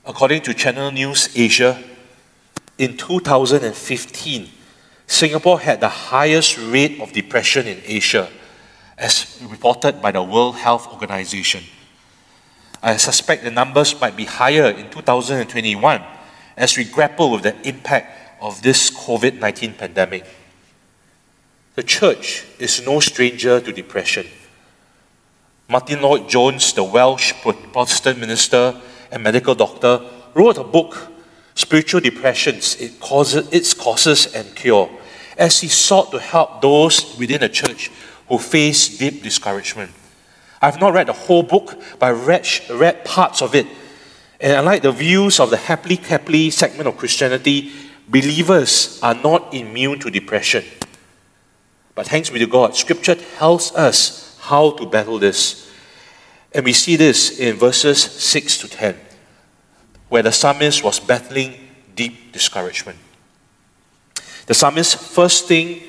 According 0.10 0.42
to 0.50 0.56
Channel 0.56 0.90
News 0.90 1.30
Asia, 1.36 1.78
in 2.80 2.98
2015, 2.98 4.50
Singapore 5.06 5.60
had 5.60 5.82
the 5.82 5.88
highest 5.88 6.58
rate 6.58 7.00
of 7.00 7.14
depression 7.14 7.68
in 7.68 7.80
Asia, 7.86 8.28
as 8.98 9.40
reported 9.48 10.02
by 10.02 10.10
the 10.10 10.24
World 10.24 10.56
Health 10.56 10.88
Organization. 10.88 11.64
I 12.82 12.98
suspect 12.98 13.44
the 13.44 13.52
numbers 13.52 14.02
might 14.02 14.18
be 14.18 14.26
higher 14.26 14.72
in 14.72 14.90
2021 14.90 16.02
as 16.58 16.76
we 16.76 16.86
grapple 16.86 17.30
with 17.30 17.44
the 17.44 17.56
impact 17.68 18.42
of 18.42 18.64
this 18.64 18.90
COVID 18.90 19.38
19 19.38 19.76
pandemic. 19.76 20.26
The 21.76 21.84
church 21.84 22.46
is 22.58 22.84
no 22.84 23.00
stranger 23.00 23.62
to 23.62 23.72
depression. 23.72 24.26
Martyn 25.68 26.02
Lloyd-Jones, 26.02 26.74
the 26.74 26.84
Welsh 26.84 27.34
Protestant 27.44 28.18
minister 28.18 28.82
and 29.12 29.24
medical 29.24 29.56
doctor, 29.56 30.02
wrote 30.34 30.58
a 30.58 30.64
book, 30.64 31.08
Spiritual 31.56 32.02
Depressions, 32.02 32.76
it 32.80 33.00
causes, 33.00 33.48
Its 33.52 33.74
Causes 33.74 34.34
and 34.34 34.56
Cure, 34.56 34.90
as 35.38 35.62
he 35.62 35.68
sought 35.68 36.12
to 36.12 36.20
help 36.20 36.62
those 36.62 37.18
within 37.18 37.42
the 37.42 37.50
church 37.50 37.92
who 38.28 38.38
face 38.38 38.98
deep 38.98 39.24
discouragement. 39.24 39.92
I've 40.62 40.80
not 40.80 40.94
read 40.94 41.08
the 41.08 41.14
whole 41.14 41.44
book, 41.44 41.82
but 42.00 42.06
I 42.08 42.12
read, 42.12 42.48
read 42.70 43.06
parts 43.06 43.42
of 43.42 43.56
it. 43.56 43.66
And 44.42 44.54
unlike 44.54 44.84
the 44.84 44.92
views 44.92 45.40
of 45.40 45.50
the 45.50 45.58
happily 45.58 45.96
happily 45.96 46.50
segment 46.50 46.88
of 46.88 46.98
Christianity, 46.98 47.72
believers 48.08 49.00
are 49.02 49.16
not 49.16 49.54
immune 49.54 50.00
to 50.00 50.10
depression. 50.10 50.64
But 51.96 52.08
thanks 52.08 52.30
be 52.30 52.40
to 52.40 52.48
God, 52.48 52.76
Scripture 52.76 53.16
tells 53.16 53.74
us 53.76 54.38
how 54.42 54.72
to 54.72 54.86
battle 54.86 55.20
this. 55.20 55.69
And 56.54 56.66
we 56.66 56.74
see 56.74 56.96
this 56.96 57.40
in 57.40 57.58
verses 57.58 58.02
6 58.02 58.58
to 58.60 58.68
10, 58.68 58.96
where 60.10 60.24
the 60.24 60.32
psalmist 60.32 60.84
was 60.84 61.00
battling 61.00 61.54
deep 61.96 62.32
discouragement. 62.32 62.98
The 64.48 64.54
psalmist's 64.56 64.96
first 64.96 65.48
thing 65.48 65.82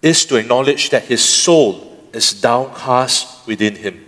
is 0.00 0.24
to 0.26 0.36
acknowledge 0.36 0.90
that 0.90 1.04
his 1.04 1.22
soul 1.22 2.08
is 2.12 2.32
downcast 2.32 3.46
within 3.46 3.76
him. 3.76 4.04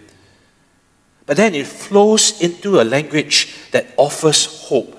But 1.27 1.37
then 1.37 1.55
it 1.55 1.67
flows 1.67 2.41
into 2.41 2.81
a 2.81 2.85
language 2.85 3.55
that 3.71 3.87
offers 3.97 4.47
hope. 4.69 4.99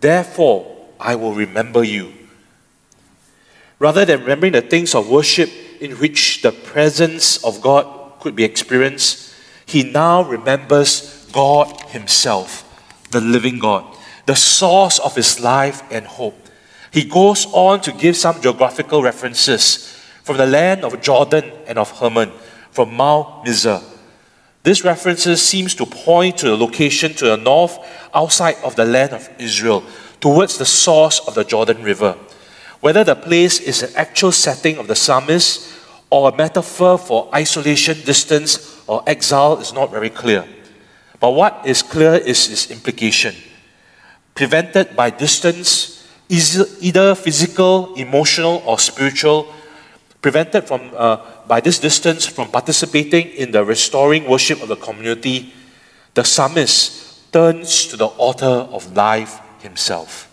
Therefore, 0.00 0.86
I 1.00 1.14
will 1.14 1.34
remember 1.34 1.84
you. 1.84 2.12
Rather 3.78 4.04
than 4.04 4.20
remembering 4.20 4.52
the 4.52 4.62
things 4.62 4.94
of 4.94 5.08
worship 5.08 5.50
in 5.80 5.92
which 5.92 6.42
the 6.42 6.52
presence 6.52 7.42
of 7.44 7.60
God 7.60 7.97
could 8.20 8.36
be 8.36 8.44
experienced, 8.44 9.34
he 9.66 9.82
now 9.82 10.22
remembers 10.22 11.28
God 11.32 11.80
Himself, 11.88 12.64
the 13.10 13.20
living 13.20 13.58
God, 13.58 13.84
the 14.26 14.36
source 14.36 14.98
of 14.98 15.14
his 15.14 15.40
life 15.40 15.82
and 15.90 16.06
hope. 16.06 16.48
He 16.90 17.04
goes 17.04 17.46
on 17.52 17.80
to 17.82 17.92
give 17.92 18.16
some 18.16 18.40
geographical 18.40 19.02
references 19.02 19.94
from 20.22 20.36
the 20.36 20.46
land 20.46 20.84
of 20.84 21.00
Jordan 21.00 21.50
and 21.66 21.78
of 21.78 21.90
Hermon, 21.98 22.30
from 22.70 22.94
Mount 22.94 23.44
Mizar. 23.44 23.82
This 24.62 24.84
references 24.84 25.40
seems 25.40 25.74
to 25.76 25.86
point 25.86 26.38
to 26.38 26.46
the 26.46 26.56
location 26.56 27.14
to 27.14 27.26
the 27.26 27.36
north, 27.36 27.78
outside 28.14 28.56
of 28.64 28.76
the 28.76 28.84
land 28.84 29.12
of 29.12 29.28
Israel, 29.38 29.82
towards 30.20 30.58
the 30.58 30.66
source 30.66 31.20
of 31.26 31.34
the 31.34 31.44
Jordan 31.44 31.82
River. 31.82 32.16
Whether 32.80 33.04
the 33.04 33.16
place 33.16 33.60
is 33.60 33.82
an 33.82 33.90
actual 33.96 34.32
setting 34.32 34.78
of 34.78 34.86
the 34.86 34.94
psalmist 34.94 35.77
or 36.10 36.30
a 36.30 36.36
metaphor 36.36 36.98
for 36.98 37.28
isolation, 37.34 37.96
distance, 38.04 38.82
or 38.86 39.02
exile 39.06 39.58
is 39.58 39.72
not 39.72 39.90
very 39.90 40.10
clear. 40.10 40.44
But 41.20 41.30
what 41.30 41.62
is 41.66 41.82
clear 41.82 42.14
is 42.14 42.50
its 42.50 42.70
implication. 42.70 43.34
Prevented 44.34 44.96
by 44.96 45.10
distance, 45.10 46.06
either 46.28 47.14
physical, 47.14 47.94
emotional, 47.94 48.62
or 48.64 48.78
spiritual, 48.78 49.52
prevented 50.22 50.66
from, 50.66 50.90
uh, 50.96 51.18
by 51.46 51.60
this 51.60 51.78
distance 51.78 52.26
from 52.26 52.50
participating 52.50 53.28
in 53.30 53.50
the 53.50 53.64
restoring 53.64 54.28
worship 54.28 54.62
of 54.62 54.68
the 54.68 54.76
community, 54.76 55.52
the 56.14 56.24
psalmist 56.24 57.32
turns 57.32 57.86
to 57.86 57.96
the 57.96 58.06
author 58.06 58.68
of 58.72 58.94
life 58.96 59.40
himself. 59.60 60.30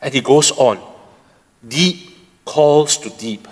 And 0.00 0.14
he 0.14 0.20
goes 0.20 0.50
on 0.52 0.78
Deep 1.66 2.44
calls 2.44 2.96
to 2.96 3.10
deep. 3.10 3.46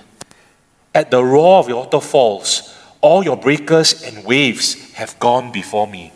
At 0.98 1.12
the 1.12 1.22
roar 1.22 1.60
of 1.60 1.68
your 1.68 1.84
waterfalls, 1.84 2.74
all 3.00 3.22
your 3.22 3.36
breakers 3.36 4.02
and 4.02 4.24
waves 4.24 4.94
have 4.94 5.16
gone 5.20 5.52
before 5.52 5.86
me, 5.86 6.10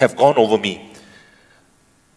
have 0.00 0.16
gone 0.16 0.38
over 0.38 0.56
me. 0.56 0.90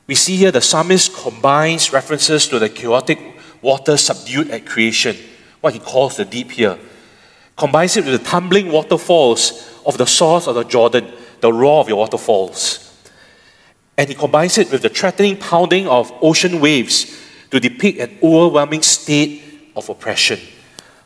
We 0.07 0.15
see 0.15 0.37
here 0.37 0.51
the 0.51 0.61
psalmist 0.61 1.13
combines 1.13 1.91
references 1.91 2.47
to 2.47 2.57
the 2.57 2.69
chaotic 2.69 3.19
water 3.61 3.97
subdued 3.97 4.49
at 4.49 4.65
creation 4.65 5.17
what 5.59 5.73
he 5.73 5.79
calls 5.81 6.15
the 6.15 6.23
deep 6.23 6.51
here. 6.51 6.77
Combines 7.57 7.97
it 7.97 8.05
with 8.05 8.17
the 8.17 8.25
tumbling 8.29 8.71
waterfalls 8.71 9.69
of 9.85 9.97
the 9.97 10.05
source 10.05 10.47
of 10.47 10.55
the 10.55 10.63
Jordan, 10.63 11.11
the 11.41 11.51
roar 11.51 11.81
of 11.81 11.89
your 11.89 11.97
waterfalls. 11.97 12.97
And 13.97 14.07
he 14.07 14.15
combines 14.15 14.57
it 14.57 14.71
with 14.71 14.83
the 14.83 14.89
threatening 14.89 15.35
pounding 15.35 15.85
of 15.85 16.13
ocean 16.21 16.61
waves 16.61 17.21
to 17.51 17.59
depict 17.59 17.99
an 17.99 18.19
overwhelming 18.23 18.83
state 18.83 19.71
of 19.75 19.89
oppression. 19.89 20.39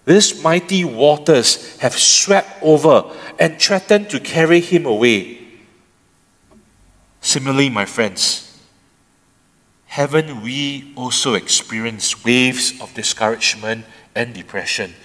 These 0.09 0.41
mighty 0.41 0.83
waters 0.83 1.77
have 1.81 1.93
swept 1.93 2.63
over 2.63 3.13
and 3.37 3.61
threatened 3.61 4.09
to 4.09 4.19
carry 4.19 4.59
him 4.59 4.87
away. 4.87 5.37
Similarly, 7.21 7.69
my 7.69 7.85
friends, 7.85 8.59
haven't 9.85 10.41
we 10.41 10.93
also 10.95 11.35
experienced 11.35 12.25
waves 12.25 12.81
of 12.81 12.91
discouragement 12.95 13.85
and 14.15 14.33
depression, 14.33 14.95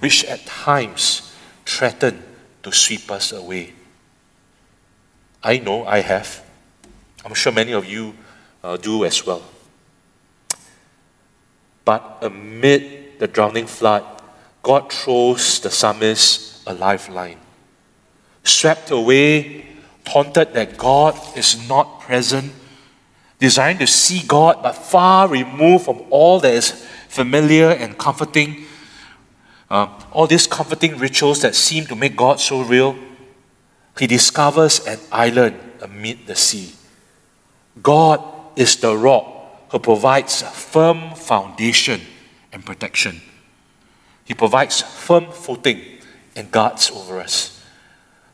which 0.00 0.26
at 0.26 0.44
times 0.44 1.34
threaten 1.64 2.22
to 2.62 2.70
sweep 2.70 3.10
us 3.10 3.32
away. 3.32 3.72
I 5.42 5.56
know 5.56 5.86
I 5.86 6.00
have. 6.00 6.44
I'm 7.24 7.32
sure 7.32 7.50
many 7.50 7.72
of 7.72 7.86
you 7.86 8.12
uh, 8.62 8.76
do 8.76 9.06
as 9.06 9.24
well. 9.24 9.42
But 11.82 12.18
amid 12.20 13.18
the 13.18 13.26
drowning 13.26 13.66
flood, 13.66 14.19
God 14.62 14.92
throws 14.92 15.60
the 15.60 15.70
psalmist 15.70 16.62
a 16.66 16.74
lifeline. 16.74 17.38
Swept 18.44 18.90
away, 18.90 19.66
taunted 20.04 20.52
that 20.54 20.76
God 20.76 21.18
is 21.36 21.68
not 21.68 22.00
present, 22.00 22.52
desiring 23.38 23.78
to 23.78 23.86
see 23.86 24.22
God 24.26 24.62
but 24.62 24.72
far 24.72 25.28
removed 25.28 25.84
from 25.84 26.02
all 26.10 26.40
that 26.40 26.52
is 26.52 26.70
familiar 27.08 27.70
and 27.70 27.96
comforting, 27.98 28.64
uh, 29.70 29.88
all 30.12 30.26
these 30.26 30.46
comforting 30.46 30.98
rituals 30.98 31.42
that 31.42 31.54
seem 31.54 31.84
to 31.86 31.96
make 31.96 32.16
God 32.16 32.40
so 32.40 32.62
real, 32.62 32.96
he 33.98 34.06
discovers 34.06 34.86
an 34.86 34.98
island 35.10 35.58
amid 35.82 36.26
the 36.26 36.36
sea. 36.36 36.72
God 37.82 38.22
is 38.56 38.76
the 38.76 38.96
rock 38.96 39.70
who 39.70 39.78
provides 39.78 40.42
a 40.42 40.46
firm 40.46 41.14
foundation 41.14 42.00
and 42.52 42.64
protection. 42.64 43.20
He 44.30 44.34
provides 44.34 44.80
firm 44.80 45.32
footing 45.32 45.80
and 46.36 46.52
guards 46.52 46.88
over 46.92 47.18
us. 47.18 47.60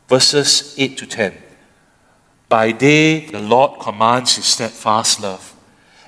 Verses 0.07 0.75
8 0.77 0.95
to 0.95 1.07
10. 1.07 1.33
By 2.47 2.71
day, 2.71 3.25
the 3.25 3.39
Lord 3.39 3.79
commands 3.79 4.35
his 4.35 4.45
steadfast 4.45 5.19
love, 5.19 5.55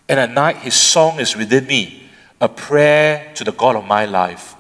and 0.08 0.20
at 0.20 0.30
night, 0.30 0.58
his 0.58 0.76
song 0.76 1.20
is 1.20 1.36
within 1.36 1.66
me 1.66 2.04
a 2.40 2.48
prayer 2.48 3.32
to 3.34 3.44
the 3.44 3.52
God 3.52 3.76
of 3.76 3.88
my 3.88 4.06
life. 4.06 4.54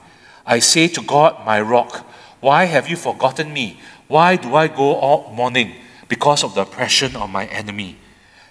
I 0.47 0.57
say 0.57 0.87
to 0.87 1.01
God, 1.03 1.45
my 1.45 1.61
rock, 1.61 2.07
why 2.39 2.63
have 2.63 2.89
you 2.89 2.95
forgotten 2.95 3.53
me? 3.53 3.79
Why 4.07 4.35
do 4.35 4.55
I 4.55 4.67
go 4.67 4.95
all 4.95 5.31
mourning 5.31 5.75
because 6.07 6.43
of 6.43 6.55
the 6.55 6.61
oppression 6.61 7.15
of 7.15 7.29
my 7.29 7.45
enemy? 7.45 7.97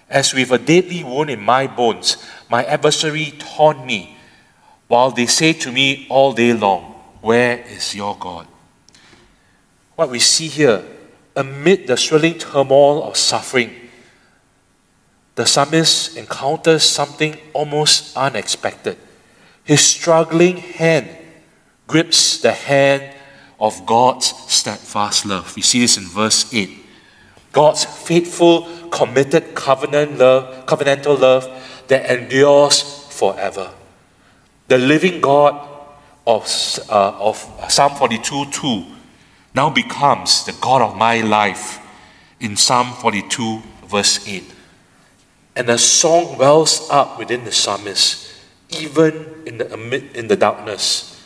As 0.09 0.33
with 0.33 0.49
a 0.51 0.57
deadly 0.57 1.03
wound 1.03 1.29
in 1.29 1.41
my 1.41 1.67
bones, 1.67 2.25
my 2.49 2.63
adversary 2.63 3.33
taunt 3.37 3.85
me, 3.85 4.15
while 4.89 5.11
they 5.11 5.27
say 5.27 5.53
to 5.53 5.71
me 5.71 6.07
all 6.09 6.33
day 6.33 6.51
long, 6.51 6.81
Where 7.21 7.59
is 7.59 7.95
your 7.95 8.17
God? 8.19 8.47
What 9.95 10.09
we 10.09 10.19
see 10.19 10.47
here, 10.47 10.83
amid 11.35 11.87
the 11.87 11.95
swirling 11.95 12.39
turmoil 12.39 13.03
of 13.03 13.15
suffering, 13.15 13.73
the 15.35 15.45
psalmist 15.45 16.17
encounters 16.17 16.83
something 16.83 17.37
almost 17.53 18.17
unexpected. 18.17 18.97
His 19.63 19.85
struggling 19.85 20.57
hand 20.57 21.07
grips 21.85 22.41
the 22.41 22.51
hand 22.51 23.15
of 23.59 23.85
God's 23.85 24.25
steadfast 24.51 25.25
love. 25.25 25.55
We 25.55 25.61
see 25.61 25.81
this 25.81 25.97
in 25.97 26.05
verse 26.05 26.51
8. 26.51 26.69
God's 27.51 27.85
faithful, 27.85 28.67
committed 28.89 29.53
covenant 29.53 30.17
love, 30.17 30.65
covenantal 30.65 31.19
love 31.19 31.45
that 31.87 32.09
endures 32.09 32.81
forever. 33.11 33.71
The 34.69 34.77
living 34.77 35.19
God 35.19 35.67
of, 36.27 36.45
uh, 36.89 37.17
of 37.19 37.37
Psalm 37.69 37.95
42 37.95 38.51
2 38.51 38.85
now 39.55 39.71
becomes 39.71 40.45
the 40.45 40.51
God 40.61 40.83
of 40.83 40.95
my 40.95 41.21
life 41.21 41.79
in 42.39 42.55
Psalm 42.55 42.93
42, 42.93 43.63
verse 43.87 44.27
8. 44.27 44.43
And 45.55 45.69
a 45.69 45.79
song 45.79 46.37
wells 46.37 46.87
up 46.91 47.17
within 47.17 47.45
the 47.45 47.51
psalmist, 47.51 48.31
even 48.69 49.41
in 49.47 49.57
the, 49.57 49.73
amid, 49.73 50.15
in 50.15 50.27
the 50.27 50.35
darkness. 50.35 51.19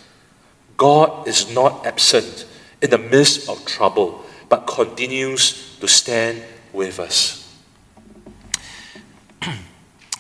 God 0.77 1.27
is 1.27 1.53
not 1.53 1.85
absent 1.85 2.45
in 2.81 2.91
the 2.91 2.97
midst 2.97 3.49
of 3.49 3.65
trouble, 3.65 4.23
but 4.47 4.65
continues 4.67 5.77
to 5.81 5.87
stand 5.89 6.41
with 6.71 6.97
us. 6.97 7.59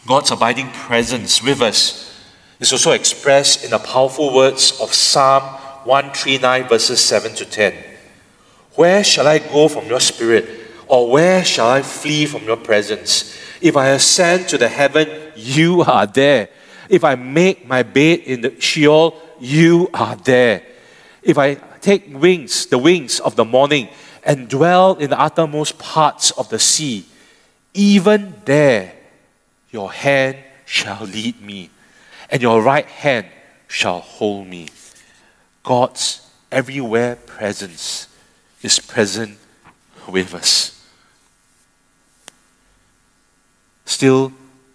God's 0.05 0.31
abiding 0.31 0.71
presence 0.71 1.41
with 1.41 1.61
us 1.61 2.12
is 2.63 2.71
also 2.71 2.91
expressed 2.91 3.65
in 3.65 3.71
the 3.71 3.77
powerful 3.77 4.33
words 4.33 4.79
of 4.79 4.93
Psalm 4.93 5.43
139, 5.83 6.69
verses 6.69 7.01
7 7.01 7.35
to 7.35 7.45
10. 7.45 7.73
Where 8.75 9.03
shall 9.03 9.27
I 9.27 9.39
go 9.39 9.67
from 9.67 9.87
your 9.87 9.99
spirit? 9.99 10.47
Or 10.87 11.11
where 11.11 11.43
shall 11.43 11.69
I 11.69 11.81
flee 11.81 12.25
from 12.25 12.43
your 12.43 12.55
presence? 12.55 13.37
If 13.59 13.75
I 13.75 13.89
ascend 13.89 14.47
to 14.49 14.57
the 14.57 14.69
heaven, 14.69 15.33
you 15.35 15.81
are 15.81 16.07
there. 16.07 16.47
If 16.87 17.03
I 17.03 17.15
make 17.15 17.67
my 17.67 17.83
bed 17.83 18.19
in 18.19 18.39
the 18.39 18.59
Sheol, 18.61 19.21
you 19.41 19.89
are 19.93 20.15
there. 20.15 20.63
If 21.21 21.37
I 21.37 21.55
take 21.81 22.05
wings, 22.13 22.67
the 22.67 22.77
wings 22.77 23.19
of 23.19 23.35
the 23.35 23.45
morning, 23.45 23.89
and 24.23 24.47
dwell 24.47 24.95
in 24.95 25.09
the 25.09 25.19
uttermost 25.19 25.77
parts 25.79 26.31
of 26.31 26.47
the 26.47 26.59
sea, 26.59 27.05
even 27.73 28.35
there 28.45 28.93
your 29.69 29.91
hand 29.91 30.37
shall 30.65 31.03
lead 31.03 31.41
me, 31.41 31.69
and 32.33 32.41
your 32.41 32.63
right 32.63 32.87
hand 32.87 33.27
shall 33.67 33.99
hold 33.99 34.47
me. 34.47 34.67
God's 35.61 36.27
everywhere 36.51 37.15
presence 37.15 38.07
is 38.63 38.79
present 38.79 39.37
with 40.07 40.33
us. 40.33 40.83
Still, 43.85 44.33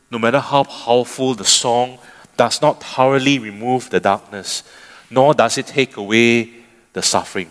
no 0.08 0.20
matter 0.20 0.38
how 0.38 0.62
powerful 0.62 1.34
the 1.34 1.44
song 1.44 1.98
does 2.36 2.62
not 2.62 2.80
thoroughly 2.80 3.40
remove 3.40 3.90
the 3.90 3.98
darkness, 3.98 4.62
nor 5.10 5.34
does 5.34 5.58
it 5.58 5.66
take 5.66 5.96
away 5.96 6.52
the 6.92 7.02
suffering. 7.02 7.50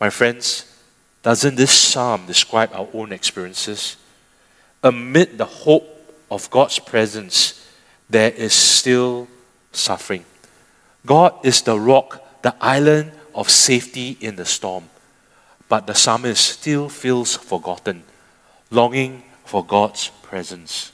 My 0.00 0.10
friends, 0.10 0.64
doesn't 1.22 1.54
this 1.54 1.70
psalm 1.70 2.26
describe 2.26 2.70
our 2.72 2.88
own 2.92 3.12
experiences? 3.12 3.96
Amid 4.82 5.38
the 5.38 5.44
hope 5.44 5.86
of 6.32 6.50
God's 6.50 6.80
presence, 6.80 7.57
there 8.10 8.30
is 8.30 8.52
still 8.52 9.28
suffering. 9.72 10.24
God 11.06 11.34
is 11.44 11.62
the 11.62 11.78
rock, 11.78 12.42
the 12.42 12.54
island 12.60 13.12
of 13.34 13.50
safety 13.50 14.16
in 14.20 14.36
the 14.36 14.44
storm. 14.44 14.84
But 15.68 15.86
the 15.86 15.94
psalmist 15.94 16.44
still 16.44 16.88
feels 16.88 17.36
forgotten, 17.36 18.02
longing 18.70 19.22
for 19.44 19.64
God's 19.64 20.08
presence. 20.22 20.92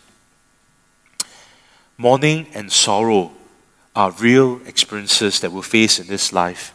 Mourning 1.96 2.48
and 2.55 2.72
sorrow 2.72 3.33
are 3.94 4.11
real 4.12 4.61
experiences 4.66 5.40
that 5.40 5.53
we 5.53 5.62
face 5.62 6.00
in 6.00 6.09
this 6.09 6.33
life. 6.33 6.72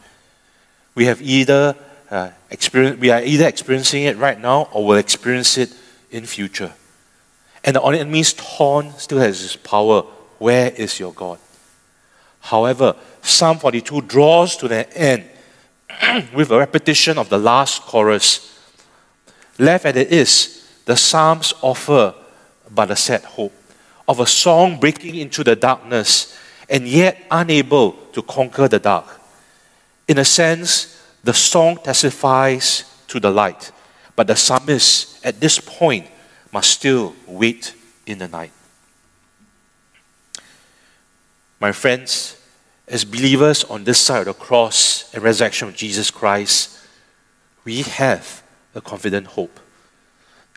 We 0.96 1.06
have 1.06 1.22
either 1.22 1.76
uh, 2.10 2.30
experience, 2.50 3.00
we 3.00 3.10
are 3.10 3.22
either 3.22 3.48
experiencing 3.48 4.04
it 4.04 4.18
right 4.18 4.40
now 4.40 4.70
or 4.72 4.86
will 4.86 4.96
experience 4.96 5.58
it 5.58 5.74
in 6.12 6.26
future. 6.26 6.74
And 7.64 7.76
the 7.76 7.84
enemy's 7.84 8.34
taunt 8.34 9.00
still 9.00 9.20
has 9.20 9.44
its 9.44 9.56
power. 9.56 10.04
Where 10.40 10.72
is 10.72 11.00
your 11.00 11.14
God? 11.14 11.38
However, 12.40 12.96
Psalm 13.22 13.60
42 13.60 14.02
draws 14.02 14.56
to 14.58 14.68
the 14.68 14.92
end 14.98 15.26
with 16.34 16.52
a 16.52 16.58
repetition 16.58 17.18
of 17.18 17.30
the 17.30 17.38
last 17.38 17.82
chorus. 17.84 18.58
Left 19.58 19.86
as 19.86 19.96
it 19.96 20.12
is, 20.12 20.82
the 20.86 20.96
Psalms 20.96 21.54
offer 21.62 22.16
but 22.72 22.92
a 22.92 22.96
sad 22.96 23.24
hope 23.24 23.54
of 24.08 24.20
a 24.20 24.26
song 24.26 24.80
breaking 24.80 25.16
into 25.16 25.44
the 25.44 25.56
darkness 25.56 26.38
and 26.70 26.88
yet 26.88 27.26
unable 27.30 27.92
to 28.14 28.22
conquer 28.22 28.68
the 28.68 28.80
dark. 28.80 29.20
In 30.08 30.18
a 30.18 30.26
sense, 30.26 31.04
the 31.24 31.34
song 31.34 31.78
testifies 31.78 32.86
to 33.08 33.20
the 33.20 33.30
light, 33.30 33.72
but 34.16 34.28
the 34.28 34.36
psalmist 34.36 35.24
at 35.26 35.40
this 35.40 35.60
point 35.60 36.08
must 36.52 36.72
still 36.72 37.16
wait 37.28 37.74
in 38.06 38.20
the 38.20 38.28
night. 38.28 38.52
My 41.60 41.72
friends, 41.72 42.38
as 42.88 43.04
believers 43.04 43.64
on 43.66 43.84
this 43.84 44.00
side 44.00 44.28
of 44.28 44.38
the 44.38 44.46
cross 44.46 45.14
and 45.14 45.24
resurrection 45.24 45.68
of 45.68 45.76
Jesus 45.76 46.10
Christ, 46.10 46.80
we 47.66 47.82
have 47.82 48.42
a 48.74 48.82
confident 48.82 49.28
hope 49.28 49.60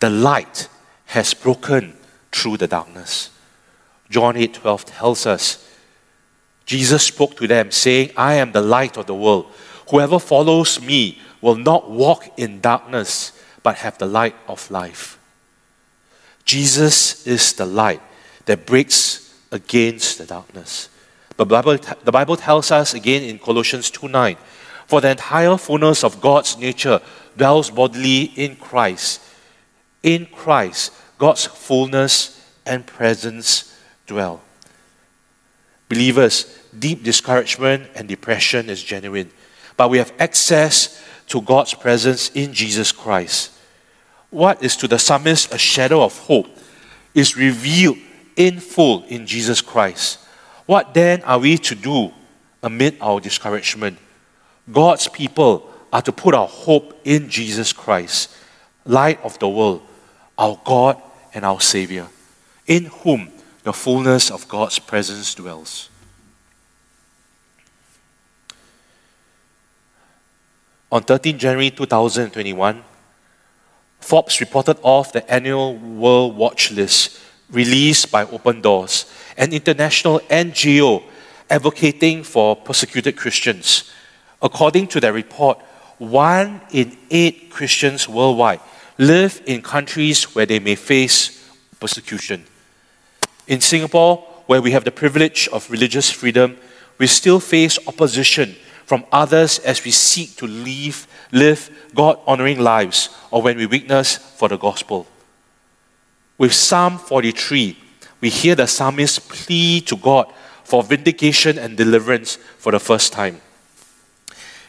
the 0.03 0.11
light 0.11 0.69
has 1.07 1.33
broken 1.33 1.97
through 2.33 2.57
the 2.57 2.67
darkness. 2.67 3.31
John 4.11 4.37
8 4.37 4.55
12 4.55 4.85
tells 4.85 5.27
us 5.27 5.69
Jesus 6.67 7.05
spoke 7.05 7.37
to 7.37 7.47
them, 7.47 7.71
saying, 7.71 8.11
I 8.17 8.35
am 8.35 8.51
the 8.51 8.63
light 8.63 8.97
of 8.97 9.07
the 9.07 9.15
world. 9.15 9.47
Whoever 9.91 10.19
follows 10.19 10.81
me 10.81 11.21
will 11.41 11.55
not 11.55 11.89
walk 11.89 12.37
in 12.37 12.61
darkness, 12.61 13.33
but 13.63 13.77
have 13.77 13.97
the 13.99 14.07
light 14.07 14.35
of 14.49 14.69
life. 14.73 15.19
Jesus 16.45 17.25
is 17.25 17.53
the 17.53 17.67
light 17.67 18.03
that 18.47 18.67
breaks 18.67 19.33
against 19.53 20.19
the 20.19 20.27
darkness. 20.27 20.89
The 21.37 21.47
Bible, 21.47 21.79
the 22.05 22.13
Bible 22.13 22.37
tells 22.37 22.71
us 22.71 22.95
again 22.95 23.23
in 23.23 23.39
Colossians 23.39 23.91
2 23.91 24.09
9, 24.09 24.37
for 24.87 25.01
the 25.01 25.11
entire 25.11 25.57
fullness 25.57 26.05
of 26.05 26.21
God's 26.21 26.57
nature 26.59 27.01
dwells 27.37 27.71
bodily 27.71 28.25
in 28.37 28.57
Christ 28.57 29.21
in 30.03 30.27
Christ, 30.27 30.93
God's 31.19 31.47
fullness 31.47 32.41
and 32.67 32.87
presence 32.87 33.77
dwell. 34.07 34.41
Believers, 35.89 36.59
deep 36.77 37.03
discouragement 37.03 37.89
and 37.95 38.09
depression 38.09 38.69
is 38.69 38.83
genuine, 38.83 39.31
but 39.77 39.91
we 39.91 39.99
have 39.99 40.13
access 40.19 41.03
to 41.29 41.41
God's 41.41 41.75
presence 41.75 42.31
in 42.31 42.53
Jesus 42.53 42.93
Christ. 42.93 43.53
What 44.31 44.63
is 44.63 44.77
to 44.77 44.89
the 44.89 44.99
psalmist 44.99 45.53
a 45.53 45.59
shadow 45.59 46.03
of 46.03 46.19
hope 46.19 46.47
is 47.15 47.37
revealed 47.37 47.99
in 48.37 48.61
full 48.61 49.05
in 49.05 49.27
Jesus 49.27 49.61
Christ. 49.61 50.19
What 50.67 50.95
then 50.95 51.23
are 51.23 51.39
we 51.39 51.59
to 51.59 51.75
do 51.75 52.13
amid 52.63 52.97
our 53.01 53.21
discouragement? 53.21 53.99
God's 54.71 55.09
people 55.09 55.69
are 55.93 56.03
to 56.03 56.13
put 56.13 56.35
our 56.35 56.47
hope 56.47 57.01
in 57.05 57.29
Jesus 57.29 57.73
Christ, 57.73 58.35
light 58.85 59.21
of 59.23 59.39
the 59.39 59.49
world, 59.49 59.83
our 60.39 60.59
God 60.65 61.01
and 61.35 61.45
our 61.45 61.61
Savior, 61.61 62.07
in 62.67 62.87
whom 62.87 63.31
the 63.63 63.73
fullness 63.73 64.31
of 64.31 64.49
God's 64.49 64.79
presence 64.79 65.35
dwells. 65.35 65.89
On 70.91 71.03
13 71.03 71.39
January 71.39 71.71
2021, 71.71 72.85
Forbes 74.01 74.41
reported 74.41 74.79
off 74.83 75.13
the 75.13 75.29
annual 75.33 75.77
World 75.77 76.37
Watch 76.37 76.71
List 76.73 77.19
released 77.51 78.11
by 78.11 78.25
Open 78.25 78.61
Doors, 78.61 79.12
an 79.37 79.53
international 79.53 80.21
NGO 80.21 81.03
advocating 81.49 82.23
for 82.23 82.57
persecuted 82.57 83.17
Christians. 83.17 83.91
According 84.41 84.89
to 84.89 85.01
their 85.01 85.13
report, 85.13 85.59
one 85.99 86.61
in 86.71 86.97
eight 87.11 87.51
Christians 87.51 88.09
worldwide 88.09 88.61
live 88.99 89.41
in 89.47 89.63
countries 89.63 90.35
where 90.35 90.47
they 90.47 90.59
may 90.59 90.75
face 90.75 91.55
persecution. 91.81 92.45
In 93.47 93.61
Singapore, 93.61 94.19
where 94.47 94.63
we 94.63 94.73
have 94.73 94.85
the 94.85 94.91
privilege 94.91 95.49
of 95.53 95.71
religious 95.71 96.11
freedom, 96.11 96.57
we 96.99 97.07
still 97.07 97.41
face 97.41 97.79
opposition 97.87 98.55
from 98.87 99.05
others 99.13 99.59
as 99.61 99.85
we 99.85 99.91
seek 99.91 100.37
to 100.37 100.47
live, 100.47 101.07
live 101.33 101.71
God 101.95 102.19
honoring 102.27 102.59
lives 102.61 103.09
or 103.31 103.43
when 103.43 103.57
we 103.57 103.67
witness 103.67 104.17
for 104.17 104.49
the 104.49 104.59
gospel. 104.59 105.07
With 106.39 106.53
Psalm 106.53 106.99
43, 106.99 107.77
we 108.23 108.31
hear 108.31 108.55
the 108.55 108.67
psalmist 108.67 109.29
plea 109.29 109.83
to 109.83 109.97
God 109.97 110.33
for 110.65 110.83
vindication 110.83 111.59
and 111.59 111.77
deliverance 111.77 112.37
for 112.57 112.73
the 112.73 112.81
first 112.81 113.13
time. 113.13 113.43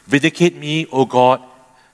Vindicate 0.06 0.58
me, 0.58 0.86
O 0.92 1.06
God, 1.06 1.42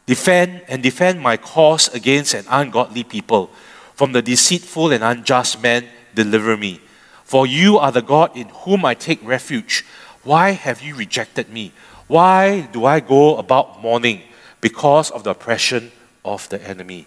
Defend 0.09 0.63
and 0.67 0.81
defend 0.81 1.21
my 1.21 1.37
cause 1.37 1.87
against 1.93 2.33
an 2.33 2.43
ungodly 2.49 3.03
people. 3.03 3.51
From 3.93 4.11
the 4.11 4.23
deceitful 4.23 4.91
and 4.91 5.03
unjust 5.03 5.61
man, 5.61 5.85
deliver 6.15 6.57
me. 6.57 6.81
For 7.23 7.45
you 7.45 7.77
are 7.77 7.91
the 7.91 8.01
God 8.01 8.35
in 8.35 8.49
whom 8.65 8.85
I 8.85 8.95
take 8.95 9.19
refuge. 9.21 9.85
Why 10.23 10.49
have 10.57 10.81
you 10.81 10.95
rejected 10.95 11.49
me? 11.49 11.73
Why 12.07 12.61
do 12.73 12.85
I 12.85 13.01
go 13.01 13.37
about 13.37 13.83
mourning 13.83 14.23
because 14.61 15.11
of 15.11 15.23
the 15.23 15.29
oppression 15.29 15.91
of 16.25 16.49
the 16.49 16.59
enemy? 16.67 17.05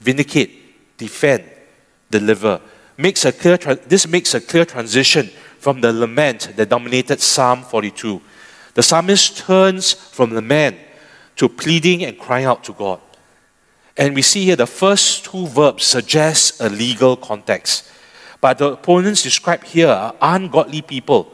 Vindicate, 0.00 0.98
defend, 0.98 1.44
deliver. 2.10 2.60
Makes 3.00 3.24
a 3.24 3.32
clear 3.32 3.56
tra- 3.56 3.76
this 3.76 4.06
makes 4.06 4.34
a 4.34 4.42
clear 4.42 4.66
transition 4.66 5.30
from 5.58 5.80
the 5.80 5.90
lament 5.90 6.52
that 6.56 6.68
dominated 6.68 7.18
Psalm 7.20 7.62
42. 7.62 8.20
The 8.74 8.82
psalmist 8.82 9.38
turns 9.38 9.94
from 9.94 10.34
lament 10.34 10.76
to 11.36 11.48
pleading 11.48 12.04
and 12.04 12.18
crying 12.18 12.44
out 12.44 12.62
to 12.64 12.74
God. 12.74 13.00
And 13.96 14.14
we 14.14 14.20
see 14.20 14.44
here 14.44 14.56
the 14.56 14.66
first 14.66 15.24
two 15.24 15.46
verbs 15.46 15.86
suggest 15.86 16.60
a 16.60 16.68
legal 16.68 17.16
context. 17.16 17.90
But 18.38 18.58
the 18.58 18.72
opponents 18.72 19.22
described 19.22 19.68
here 19.68 19.88
are 19.88 20.14
ungodly 20.20 20.82
people. 20.82 21.32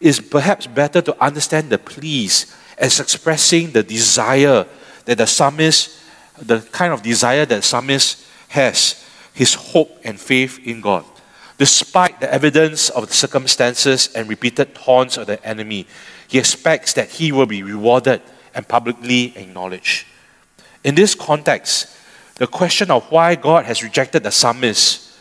It's 0.00 0.18
perhaps 0.18 0.66
better 0.66 1.00
to 1.00 1.24
understand 1.24 1.70
the 1.70 1.78
pleas 1.78 2.56
as 2.76 2.98
expressing 2.98 3.70
the 3.70 3.84
desire 3.84 4.66
that 5.04 5.18
the 5.18 5.28
psalmist, 5.28 5.96
the 6.42 6.58
kind 6.72 6.92
of 6.92 7.04
desire 7.04 7.46
that 7.46 7.54
the 7.54 7.62
psalmist 7.62 8.26
has, 8.48 9.06
his 9.36 9.52
hope 9.52 10.00
and 10.02 10.18
faith 10.18 10.58
in 10.66 10.80
God. 10.80 11.04
Despite 11.58 12.20
the 12.20 12.32
evidence 12.32 12.88
of 12.90 13.06
the 13.06 13.14
circumstances 13.14 14.08
and 14.14 14.28
repeated 14.28 14.74
taunts 14.74 15.18
of 15.18 15.26
the 15.26 15.44
enemy, 15.46 15.86
he 16.26 16.38
expects 16.38 16.94
that 16.94 17.10
he 17.10 17.32
will 17.32 17.46
be 17.46 17.62
rewarded 17.62 18.22
and 18.54 18.66
publicly 18.66 19.36
acknowledged. 19.36 20.06
In 20.82 20.94
this 20.94 21.14
context, 21.14 21.94
the 22.36 22.46
question 22.46 22.90
of 22.90 23.04
why 23.10 23.34
God 23.34 23.66
has 23.66 23.82
rejected 23.82 24.22
the 24.22 24.30
psalmist 24.30 25.12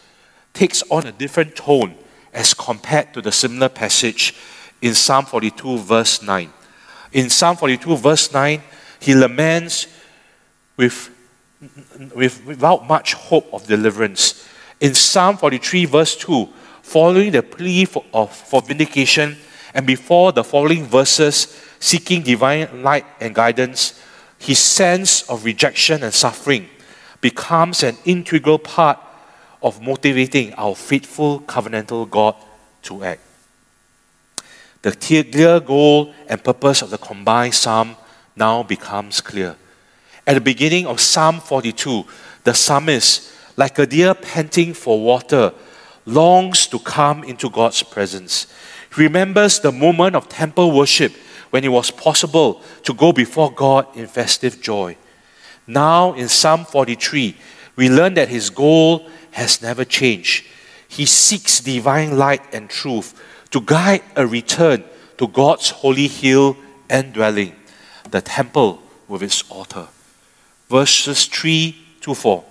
takes 0.54 0.82
on 0.90 1.06
a 1.06 1.12
different 1.12 1.56
tone 1.56 1.96
as 2.34 2.54
compared 2.54 3.14
to 3.14 3.22
the 3.22 3.32
similar 3.34 3.68
passage 3.70 4.34
in 4.82 4.94
Psalm 4.94 5.26
42, 5.26 5.80
verse 5.80 6.22
9. 6.22 6.54
In 7.12 7.30
Psalm 7.30 7.58
42, 7.58 7.98
verse 7.98 8.34
9, 8.34 8.62
he 9.00 9.14
laments 9.14 9.88
with, 10.78 11.10
with, 12.16 12.44
without 12.46 12.88
much 12.88 13.14
hope 13.14 13.54
of 13.54 13.66
deliverance. 13.68 14.48
In 14.80 14.94
Psalm 14.94 15.38
43, 15.38 15.86
verse 15.86 16.16
2, 16.16 16.50
following 16.82 17.32
the 17.32 17.44
plea 17.44 17.86
for, 17.86 18.04
of, 18.14 18.36
for 18.36 18.62
vindication, 18.62 19.38
and 19.74 19.86
before 19.86 20.32
the 20.32 20.44
following 20.44 20.86
verses, 20.86 21.62
seeking 21.80 22.22
divine 22.22 22.84
light 22.84 23.06
and 23.20 23.36
guidance, 23.36 24.02
his 24.38 24.60
sense 24.60 25.30
of 25.30 25.46
rejection 25.46 26.04
and 26.04 26.14
suffering 26.14 26.68
becomes 27.22 27.84
an 27.84 27.98
integral 28.06 28.60
part 28.60 29.00
of 29.62 29.82
motivating 29.82 30.54
our 30.54 30.76
faithful 30.76 31.40
covenantal 31.42 32.10
God 32.10 32.36
to 32.84 33.04
act. 33.04 33.22
The 34.84 34.92
clear 34.92 35.60
goal 35.60 36.14
and 36.28 36.44
purpose 36.44 36.84
of 36.84 36.92
the 36.92 37.00
combined 37.00 37.56
psalm 37.56 37.96
now 38.36 38.62
becomes 38.62 39.22
clear. 39.22 39.56
At 40.28 40.34
the 40.34 40.42
beginning 40.42 40.88
of 40.88 41.00
Psalm 41.00 41.40
42, 41.40 42.04
the 42.44 42.54
psalmist, 42.54 43.32
like 43.58 43.78
a 43.78 43.86
deer 43.86 44.14
panting 44.14 44.74
for 44.74 45.00
water, 45.00 45.54
longs 46.06 46.68
to 46.68 46.80
come 46.80 47.24
into 47.24 47.50
God's 47.50 47.84
presence. 47.84 48.48
He 48.96 49.04
remembers 49.04 49.60
the 49.60 49.72
moment 49.72 50.16
of 50.16 50.30
temple 50.30 50.72
worship 50.72 51.14
when 51.52 51.64
it 51.64 51.70
was 51.70 51.92
possible 51.92 52.62
to 52.84 52.94
go 52.94 53.12
before 53.12 53.52
God 53.52 53.88
in 53.96 54.08
festive 54.08 54.62
joy. 54.62 54.98
Now, 55.68 56.14
in 56.14 56.28
Psalm 56.28 56.66
43, 56.66 57.36
we 57.76 57.90
learn 57.90 58.16
that 58.16 58.30
his 58.30 58.50
goal 58.50 59.08
has 59.32 59.62
never 59.62 59.86
changed. 59.86 60.46
He 60.88 61.06
seeks 61.06 61.60
divine 61.60 62.18
light 62.18 62.42
and 62.54 62.70
truth 62.70 63.22
to 63.52 63.62
guide 63.62 64.04
a 64.16 64.26
return 64.26 64.84
to 65.18 65.28
God's 65.28 65.70
holy 65.70 66.08
hill 66.08 66.58
and 66.90 67.14
dwelling, 67.14 67.56
the 68.10 68.22
temple 68.22 68.82
with 69.08 69.22
its 69.22 69.44
altar. 69.50 69.88
Verses 70.70 71.26
3 71.26 71.76
to 72.02 72.14
4. 72.14 72.44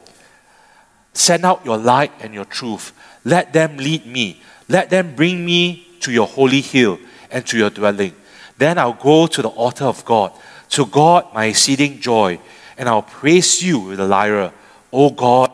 Send 1.12 1.44
out 1.44 1.64
your 1.64 1.78
light 1.78 2.12
and 2.20 2.34
your 2.34 2.44
truth. 2.44 2.92
Let 3.24 3.52
them 3.52 3.76
lead 3.76 4.06
me. 4.06 4.42
Let 4.68 4.90
them 4.90 5.14
bring 5.14 5.44
me 5.44 5.86
to 6.00 6.12
your 6.12 6.26
holy 6.26 6.60
hill 6.60 6.98
and 7.30 7.46
to 7.46 7.56
your 7.56 7.70
dwelling. 7.70 8.14
Then 8.58 8.78
I'll 8.78 8.92
go 8.92 9.26
to 9.26 9.42
the 9.42 9.48
altar 9.48 9.84
of 9.84 10.04
God, 10.04 10.32
to 10.70 10.86
God 10.86 11.32
my 11.34 11.46
exceeding 11.46 12.00
joy, 12.00 12.38
and 12.76 12.88
I'll 12.88 13.02
praise 13.02 13.62
you 13.62 13.78
with 13.78 13.98
the 13.98 14.06
lyre, 14.06 14.52
O 14.92 15.10
God, 15.10 15.50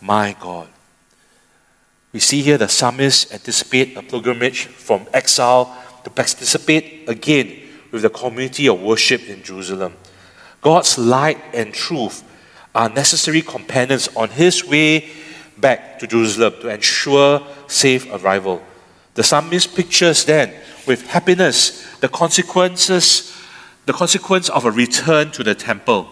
my 0.00 0.36
God. 0.38 0.68
We 2.12 2.20
see 2.20 2.42
here 2.42 2.58
the 2.58 2.68
psalmist 2.68 3.32
anticipate 3.32 3.96
a 3.96 4.02
pilgrimage 4.02 4.66
from 4.66 5.06
exile 5.12 5.76
to 6.04 6.10
participate 6.10 7.08
again 7.08 7.56
with 7.92 8.02
the 8.02 8.10
community 8.10 8.68
of 8.68 8.80
worship 8.80 9.28
in 9.28 9.42
Jerusalem. 9.42 9.94
God's 10.60 10.98
light 10.98 11.38
and 11.54 11.72
truth 11.72 12.24
are 12.74 12.88
necessary 12.88 13.42
companions 13.42 14.08
on 14.16 14.28
his 14.28 14.64
way 14.64 15.10
back 15.58 15.98
to 15.98 16.06
Jerusalem 16.06 16.54
to 16.60 16.68
ensure 16.68 17.46
safe 17.66 18.06
arrival. 18.12 18.62
The 19.14 19.22
psalmist 19.22 19.74
pictures 19.74 20.24
then 20.24 20.54
with 20.86 21.06
happiness 21.06 21.86
the 22.00 22.08
consequences, 22.08 23.36
the 23.86 23.92
consequence 23.92 24.48
of 24.48 24.64
a 24.64 24.70
return 24.70 25.30
to 25.32 25.44
the 25.44 25.54
temple, 25.54 26.08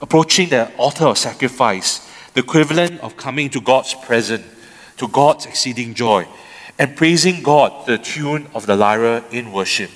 approaching 0.00 0.48
the 0.48 0.72
altar 0.76 1.06
of 1.06 1.18
sacrifice, 1.18 2.08
the 2.34 2.40
equivalent 2.40 3.00
of 3.00 3.16
coming 3.16 3.50
to 3.50 3.60
God's 3.60 3.94
presence 3.94 4.44
to 4.98 5.08
God's 5.08 5.46
exceeding 5.46 5.94
joy 5.94 6.26
and 6.78 6.96
praising 6.96 7.42
God 7.42 7.86
the 7.86 7.98
tune 7.98 8.46
of 8.54 8.66
the 8.66 8.76
lyre 8.76 9.24
in 9.32 9.52
worship. 9.52 9.90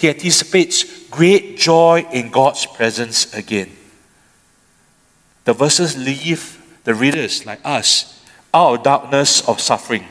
He 0.00 0.08
anticipates 0.08 1.06
great 1.08 1.58
joy 1.58 2.06
in 2.10 2.30
God's 2.30 2.64
presence 2.64 3.34
again. 3.34 3.70
The 5.44 5.52
verses 5.52 5.96
leave 5.96 6.64
the 6.84 6.94
readers 6.94 7.44
like 7.44 7.60
us 7.64 8.24
out 8.54 8.78
of 8.78 8.82
darkness 8.82 9.46
of 9.46 9.60
suffering. 9.60 10.06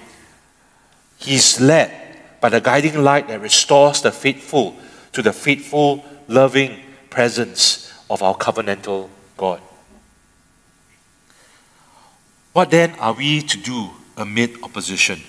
He's 1.18 1.60
led 1.60 1.92
by 2.40 2.50
the 2.50 2.62
guiding 2.62 3.04
light 3.04 3.28
that 3.30 3.42
restores 3.42 4.02
the 4.02 4.12
faithful 4.12 4.78
to 5.14 5.24
the 5.24 5.34
faithful, 5.34 6.06
loving 6.28 6.80
presence 7.10 7.92
of 8.10 8.22
our 8.22 8.36
covenantal 8.36 9.10
God. 9.38 9.60
What 12.54 12.70
then 12.70 12.92
are 13.00 13.14
we 13.14 13.42
to 13.42 13.58
do 13.58 13.90
amid 14.20 14.62
opposition. 14.62 15.22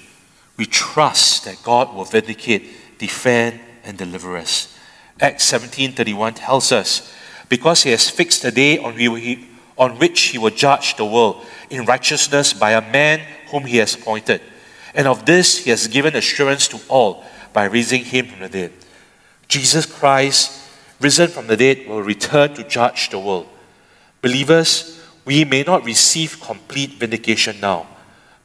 We 0.56 0.66
trust 0.66 1.44
that 1.44 1.62
God 1.62 1.94
will 1.94 2.04
vindicate, 2.04 2.98
defend, 2.98 3.60
and 3.84 3.96
deliver 3.96 4.36
us. 4.36 4.74
Acts 5.20 5.44
17:31 5.50 6.34
tells 6.34 6.72
us, 6.72 7.12
because 7.48 7.82
he 7.82 7.90
has 7.90 8.08
fixed 8.08 8.44
a 8.44 8.50
day 8.50 8.78
on, 8.78 8.96
he, 8.96 9.48
on 9.76 9.98
which 9.98 10.20
he 10.20 10.38
will 10.38 10.50
judge 10.50 10.96
the 10.96 11.04
world 11.04 11.44
in 11.68 11.84
righteousness 11.84 12.52
by 12.52 12.72
a 12.72 12.80
man 12.80 13.20
whom 13.50 13.64
he 13.64 13.78
has 13.78 13.94
appointed. 13.94 14.40
And 14.94 15.06
of 15.06 15.26
this 15.26 15.64
he 15.64 15.70
has 15.70 15.88
given 15.88 16.16
assurance 16.16 16.68
to 16.68 16.80
all 16.88 17.24
by 17.52 17.64
raising 17.64 18.04
him 18.04 18.26
from 18.26 18.40
the 18.40 18.48
dead. 18.48 18.72
Jesus 19.48 19.86
Christ, 19.86 20.52
risen 21.00 21.28
from 21.28 21.48
the 21.48 21.56
dead, 21.56 21.86
will 21.88 22.02
return 22.02 22.54
to 22.54 22.64
judge 22.64 23.10
the 23.10 23.18
world. 23.18 23.48
Believers, 24.22 25.00
we 25.24 25.44
may 25.44 25.62
not 25.62 25.84
receive 25.84 26.40
complete 26.40 26.92
vindication 26.92 27.60
now 27.60 27.86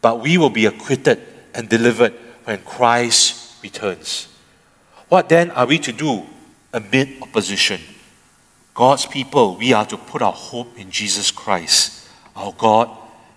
but 0.06 0.22
we 0.22 0.38
will 0.38 0.52
be 0.52 0.68
acquitted 0.68 1.20
and 1.56 1.68
delivered 1.68 2.14
when 2.44 2.60
Christ 2.60 3.56
returns. 3.64 4.28
What 5.10 5.30
then 5.30 5.52
are 5.52 5.66
we 5.66 5.80
to 5.80 5.92
do 5.92 6.26
amid 6.74 7.22
opposition? 7.22 7.82
God's 8.74 9.06
people, 9.06 9.56
we 9.56 9.72
are 9.74 9.86
to 9.86 9.98
put 9.98 10.22
our 10.22 10.34
hope 10.34 10.78
in 10.78 10.92
Jesus 10.92 11.32
Christ, 11.32 12.10
our 12.36 12.54
God 12.58 12.90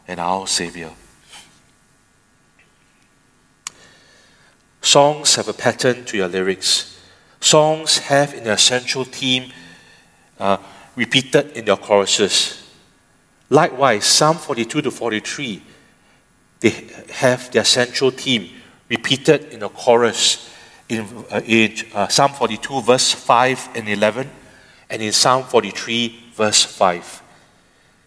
and 0.07 0.18
our 0.18 0.46
Savior. 0.46 0.90
Songs 4.81 5.35
have 5.37 5.48
a 5.48 5.52
pattern 5.52 6.04
to 6.07 6.16
your 6.16 6.28
lyrics. 6.28 7.00
Songs 7.40 7.98
have 7.98 8.35
in 8.35 8.44
their 8.44 8.57
central 8.57 9.04
theme 9.04 9.52
uh, 10.40 10.57
repeated 10.96 11.57
in 11.57 11.66
their 11.66 11.76
choruses. 11.76 12.68
Likewise, 13.50 14.04
Psalm 14.04 14.37
42 14.37 14.83
to 14.83 14.90
43 14.90 15.62
they 16.61 16.70
have 17.11 17.50
their 17.52 17.64
central 17.64 18.11
theme 18.11 18.50
repeated 18.88 19.44
in 19.52 19.62
a 19.62 19.68
chorus 19.68 20.50
in, 20.88 21.07
uh, 21.31 21.40
in 21.44 21.74
uh, 21.94 22.09
Psalm 22.09 22.33
42, 22.33 22.83
verse 22.83 23.12
5 23.12 23.70
and 23.74 23.88
11, 23.88 24.31
and 24.90 25.03
in 25.03 25.12
Psalm 25.12 25.44
43, 25.44 26.33
verse 26.35 26.64
5. 26.64 27.22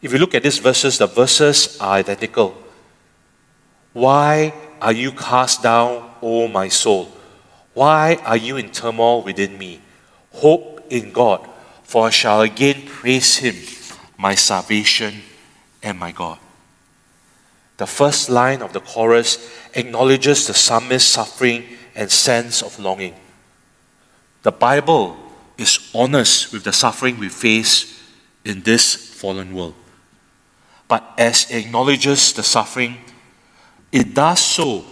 If 0.01 0.13
you 0.13 0.19
look 0.19 0.33
at 0.33 0.43
these 0.43 0.57
verses, 0.57 0.97
the 0.97 1.07
verses 1.07 1.77
are 1.79 1.93
identical. 1.93 2.57
Why 3.93 4.53
are 4.81 4.93
you 4.93 5.11
cast 5.11 5.61
down, 5.61 6.09
O 6.21 6.47
my 6.47 6.69
soul? 6.69 7.11
Why 7.73 8.15
are 8.25 8.37
you 8.37 8.57
in 8.57 8.71
turmoil 8.71 9.21
within 9.21 9.57
me? 9.57 9.81
Hope 10.33 10.81
in 10.89 11.11
God, 11.11 11.47
for 11.83 12.07
I 12.07 12.09
shall 12.09 12.41
again 12.41 12.83
praise 12.87 13.37
him, 13.37 13.55
my 14.17 14.35
salvation 14.35 15.21
and 15.83 15.99
my 15.99 16.11
God. 16.11 16.39
the 17.81 17.87
first 17.87 18.29
line 18.29 18.61
of 18.61 18.73
the 18.73 18.79
chorus 18.79 19.49
acknowledges 19.73 20.45
the 20.45 20.53
psalmist's 20.53 21.09
suffering 21.09 21.65
and 21.95 22.11
sense 22.11 22.61
of 22.61 22.77
longing. 22.79 23.15
The 24.43 24.51
Bible 24.51 25.17
is 25.57 25.91
honest 25.93 26.51
with 26.51 26.63
the 26.63 26.73
suffering 26.73 27.19
we 27.19 27.29
face 27.29 27.99
in 28.43 28.61
this 28.61 28.95
fallen 28.95 29.53
world. 29.53 29.75
But 30.87 31.13
as 31.17 31.49
it 31.49 31.65
acknowledges 31.65 32.33
the 32.33 32.43
suffering, 32.43 32.97
it 33.91 34.13
does 34.13 34.39
so 34.39 34.83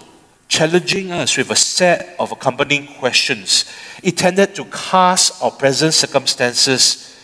challenging 0.48 1.12
us 1.12 1.38
with 1.38 1.52
a 1.52 1.56
set 1.56 2.16
of 2.20 2.32
accompanying 2.32 2.88
questions 2.88 3.66
intended 4.04 4.56
to 4.56 4.66
cast 4.66 5.42
our 5.44 5.52
present 5.52 5.94
circumstances 5.94 7.16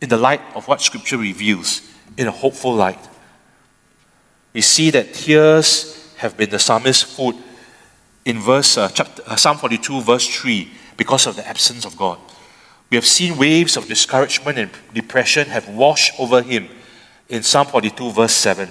in 0.00 0.08
the 0.08 0.16
light 0.16 0.42
of 0.54 0.68
what 0.68 0.80
Scripture 0.80 1.16
reveals, 1.16 1.82
in 2.16 2.26
a 2.26 2.30
hopeful 2.30 2.74
light. 2.74 2.98
We 4.52 4.60
see 4.60 4.90
that 4.90 5.14
tears 5.14 6.14
have 6.16 6.36
been 6.36 6.50
the 6.50 6.58
psalmist's 6.58 7.02
food 7.02 7.36
in 8.26 8.40
verse 8.40 8.76
uh, 8.76 8.88
chapter, 8.88 9.22
uh, 9.26 9.36
Psalm 9.36 9.56
42, 9.56 10.02
verse 10.02 10.26
3, 10.26 10.68
because 10.96 11.28
of 11.28 11.36
the 11.36 11.46
absence 11.46 11.84
of 11.86 11.96
God. 11.96 12.18
We 12.90 12.96
have 12.96 13.06
seen 13.06 13.38
waves 13.38 13.76
of 13.76 13.86
discouragement 13.86 14.58
and 14.58 14.70
depression 14.92 15.46
have 15.46 15.68
washed 15.68 16.18
over 16.18 16.42
him 16.42 16.68
in 17.28 17.44
Psalm 17.44 17.68
42, 17.68 18.10
verse 18.10 18.32
7. 18.32 18.68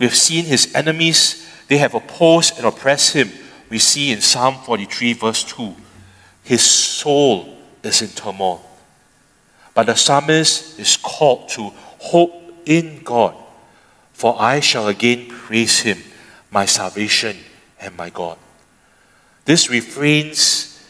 We 0.00 0.06
have 0.06 0.16
seen 0.16 0.44
his 0.44 0.74
enemies, 0.74 1.48
they 1.68 1.78
have 1.78 1.94
opposed 1.94 2.58
and 2.58 2.66
oppressed 2.66 3.14
him. 3.14 3.30
We 3.70 3.78
see 3.78 4.10
in 4.10 4.20
Psalm 4.20 4.56
43, 4.56 5.12
verse 5.12 5.44
2. 5.44 5.74
His 6.42 6.62
soul 6.62 7.56
is 7.84 8.02
in 8.02 8.08
turmoil. 8.08 8.64
But 9.74 9.86
the 9.86 9.94
psalmist 9.94 10.78
is 10.80 10.96
called 10.96 11.48
to 11.50 11.70
hope 12.00 12.34
in 12.64 13.02
God, 13.04 13.36
for 14.12 14.34
I 14.40 14.58
shall 14.58 14.88
again 14.88 15.28
praise 15.28 15.80
him, 15.80 15.98
my 16.50 16.66
salvation 16.66 17.36
and 17.80 17.96
my 17.96 18.10
God. 18.10 18.38
This 19.46 19.70
refrains 19.70 20.84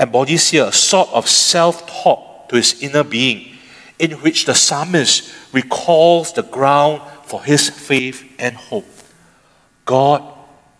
embodies 0.00 0.50
here 0.50 0.64
a 0.64 0.72
sort 0.72 1.08
of 1.10 1.28
self 1.28 1.86
talk 1.86 2.48
to 2.48 2.56
his 2.56 2.82
inner 2.82 3.04
being, 3.04 3.56
in 3.98 4.12
which 4.12 4.46
the 4.46 4.54
psalmist 4.54 5.32
recalls 5.52 6.32
the 6.32 6.42
ground 6.42 7.02
for 7.24 7.44
his 7.44 7.70
faith 7.70 8.24
and 8.38 8.56
hope. 8.56 8.88
God 9.84 10.22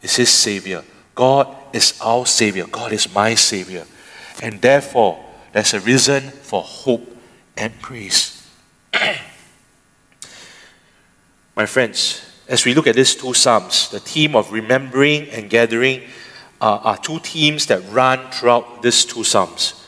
is 0.03 0.17
his 0.17 0.31
Savior. 0.31 0.83
God 1.14 1.55
is 1.73 1.99
our 2.03 2.27
Savior. 2.27 2.67
God 2.67 2.93
is 2.93 3.14
my 3.14 3.35
Savior. 3.35 3.85
And 4.43 4.61
therefore, 4.61 5.23
there's 5.53 5.75
a 5.75 5.81
reason 5.81 6.31
for 6.31 6.62
hope 6.62 7.17
and 7.57 7.79
praise. 7.81 8.49
my 11.55 11.67
friends, 11.67 12.25
as 12.49 12.64
we 12.64 12.75
look 12.75 12.87
at 12.87 12.97
these 12.97 13.14
two 13.14 13.35
Psalms, 13.35 13.90
the 13.90 14.01
theme 14.01 14.35
of 14.35 14.53
remembering 14.53 15.29
and 15.29 15.51
gathering 15.51 16.03
uh, 16.64 16.81
are 16.83 16.96
two 16.96 17.18
themes 17.18 17.66
that 17.66 17.83
run 17.90 18.18
throughout 18.31 18.81
these 18.81 19.05
two 19.05 19.22
Psalms. 19.22 19.85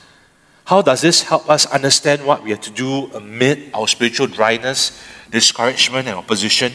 How 0.66 0.82
does 0.82 1.00
this 1.00 1.22
help 1.22 1.48
us 1.48 1.64
understand 1.64 2.26
what 2.26 2.44
we 2.44 2.50
have 2.50 2.60
to 2.60 2.70
do 2.70 3.06
amid 3.14 3.70
our 3.72 3.88
spiritual 3.88 4.26
dryness, 4.26 5.02
discouragement, 5.30 6.06
and 6.06 6.18
opposition? 6.18 6.72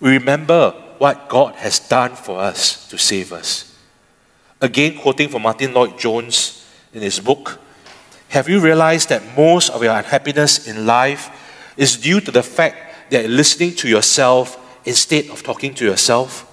We 0.00 0.10
remember 0.10 0.72
what 0.98 1.28
God 1.28 1.54
has 1.54 1.78
done 1.78 2.16
for 2.16 2.40
us 2.40 2.88
to 2.88 2.98
save 2.98 3.32
us. 3.32 3.78
Again, 4.60 4.98
quoting 4.98 5.28
from 5.28 5.42
Martyn 5.42 5.72
Lloyd-Jones 5.72 6.66
in 6.92 7.02
his 7.02 7.20
book, 7.20 7.60
Have 8.30 8.48
you 8.48 8.58
realized 8.58 9.10
that 9.10 9.22
most 9.36 9.70
of 9.70 9.80
your 9.80 9.94
unhappiness 9.94 10.66
in 10.66 10.86
life 10.86 11.30
is 11.76 11.96
due 11.96 12.20
to 12.20 12.32
the 12.32 12.42
fact 12.42 13.10
that 13.10 13.30
listening 13.30 13.76
to 13.76 13.88
yourself 13.88 14.58
instead 14.84 15.28
of 15.28 15.44
talking 15.44 15.72
to 15.74 15.84
yourself? 15.84 16.50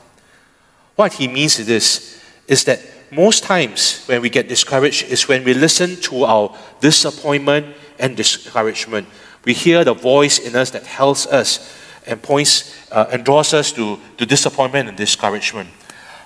What 0.96 1.14
he 1.14 1.28
means 1.28 1.58
is 1.58 1.66
this 1.66 2.21
is 2.52 2.66
that 2.66 2.82
most 3.12 3.46
times 3.46 4.04
when 4.08 4.22
we 4.22 4.30
get 4.30 4.50
discouraged 4.50 5.10
is 5.10 5.26
when 5.30 5.42
we 5.46 5.54
listen 5.54 5.96
to 6.02 6.26
our 6.26 6.54
disappointment 6.82 7.66
and 7.98 8.18
discouragement. 8.18 9.08
We 9.46 9.54
hear 9.54 9.86
the 9.86 9.94
voice 9.94 10.38
in 10.38 10.58
us 10.58 10.70
that 10.72 10.84
tells 10.84 11.26
us 11.28 11.74
and 12.06 12.22
points 12.22 12.76
uh, 12.92 13.06
and 13.10 13.24
draws 13.24 13.54
us 13.54 13.72
to, 13.72 13.98
to 14.18 14.26
disappointment 14.26 14.90
and 14.90 14.98
discouragement. 14.98 15.70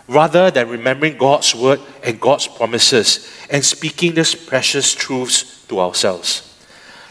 Rather 0.07 0.49
than 0.49 0.67
remembering 0.67 1.15
God's 1.15 1.53
word 1.53 1.79
and 2.03 2.19
God's 2.19 2.47
promises 2.47 3.31
and 3.51 3.63
speaking 3.63 4.15
these 4.15 4.33
precious 4.33 4.95
truths 4.95 5.63
to 5.67 5.79
ourselves. 5.79 6.41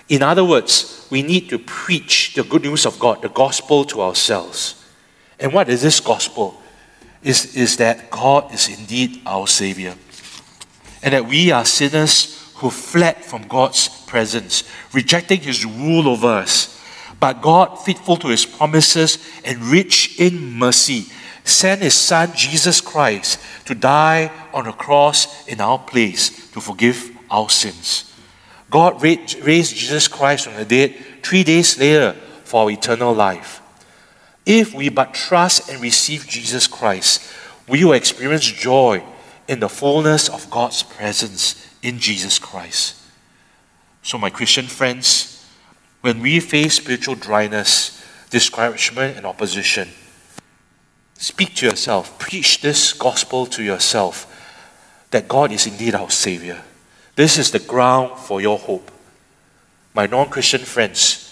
In 0.08 0.24
other 0.24 0.44
words, 0.44 1.06
we 1.08 1.22
need 1.22 1.48
to 1.50 1.58
preach 1.60 2.34
the 2.34 2.42
good 2.42 2.62
news 2.62 2.84
of 2.84 2.98
God, 2.98 3.22
the 3.22 3.28
gospel 3.28 3.84
to 3.84 4.02
ourselves. 4.02 4.84
And 5.38 5.52
what 5.52 5.68
is 5.68 5.82
this 5.82 6.00
gospel? 6.00 6.60
Is, 7.24 7.56
is 7.56 7.78
that 7.78 8.10
God 8.10 8.52
is 8.52 8.68
indeed 8.68 9.20
our 9.26 9.48
Savior. 9.48 9.94
And 11.02 11.14
that 11.14 11.26
we 11.26 11.50
are 11.50 11.64
sinners 11.64 12.52
who 12.56 12.70
fled 12.70 13.24
from 13.24 13.48
God's 13.48 13.88
presence, 14.06 14.64
rejecting 14.92 15.40
His 15.40 15.64
rule 15.64 16.08
over 16.08 16.28
us. 16.28 16.80
But 17.18 17.42
God, 17.42 17.76
faithful 17.76 18.16
to 18.18 18.28
His 18.28 18.46
promises 18.46 19.18
and 19.44 19.58
rich 19.64 20.20
in 20.20 20.52
mercy, 20.52 21.06
sent 21.44 21.82
His 21.82 21.94
Son, 21.94 22.30
Jesus 22.34 22.80
Christ, 22.80 23.40
to 23.66 23.74
die 23.74 24.30
on 24.52 24.66
a 24.66 24.72
cross 24.72 25.46
in 25.46 25.60
our 25.60 25.78
place 25.78 26.50
to 26.52 26.60
forgive 26.60 27.10
our 27.30 27.50
sins. 27.50 28.12
God 28.70 29.02
raised 29.02 29.76
Jesus 29.76 30.08
Christ 30.08 30.44
from 30.44 30.56
the 30.56 30.64
dead 30.64 30.94
three 31.22 31.44
days 31.44 31.78
later 31.78 32.12
for 32.44 32.70
eternal 32.70 33.14
life. 33.14 33.60
If 34.46 34.74
we 34.74 34.88
but 34.88 35.14
trust 35.14 35.68
and 35.70 35.80
receive 35.80 36.26
Jesus 36.26 36.66
Christ, 36.66 37.32
we 37.68 37.84
will 37.84 37.94
experience 37.94 38.44
joy 38.44 39.02
in 39.48 39.60
the 39.60 39.68
fullness 39.68 40.28
of 40.28 40.50
God's 40.50 40.82
presence 40.82 41.74
in 41.82 41.98
Jesus 41.98 42.38
Christ. 42.38 42.96
So, 44.02 44.18
my 44.18 44.30
Christian 44.30 44.66
friends, 44.66 45.46
when 46.02 46.20
we 46.20 46.40
face 46.40 46.74
spiritual 46.74 47.14
dryness, 47.14 48.04
discouragement, 48.28 49.16
and 49.16 49.24
opposition, 49.24 49.88
speak 51.14 51.54
to 51.56 51.66
yourself, 51.66 52.18
preach 52.18 52.60
this 52.60 52.92
gospel 52.92 53.46
to 53.46 53.62
yourself 53.62 54.30
that 55.10 55.28
God 55.28 55.52
is 55.52 55.66
indeed 55.66 55.94
our 55.94 56.10
Savior. 56.10 56.60
This 57.16 57.38
is 57.38 57.50
the 57.50 57.60
ground 57.60 58.18
for 58.18 58.40
your 58.40 58.58
hope. 58.58 58.90
My 59.94 60.06
non 60.06 60.28
Christian 60.28 60.60
friends, 60.60 61.23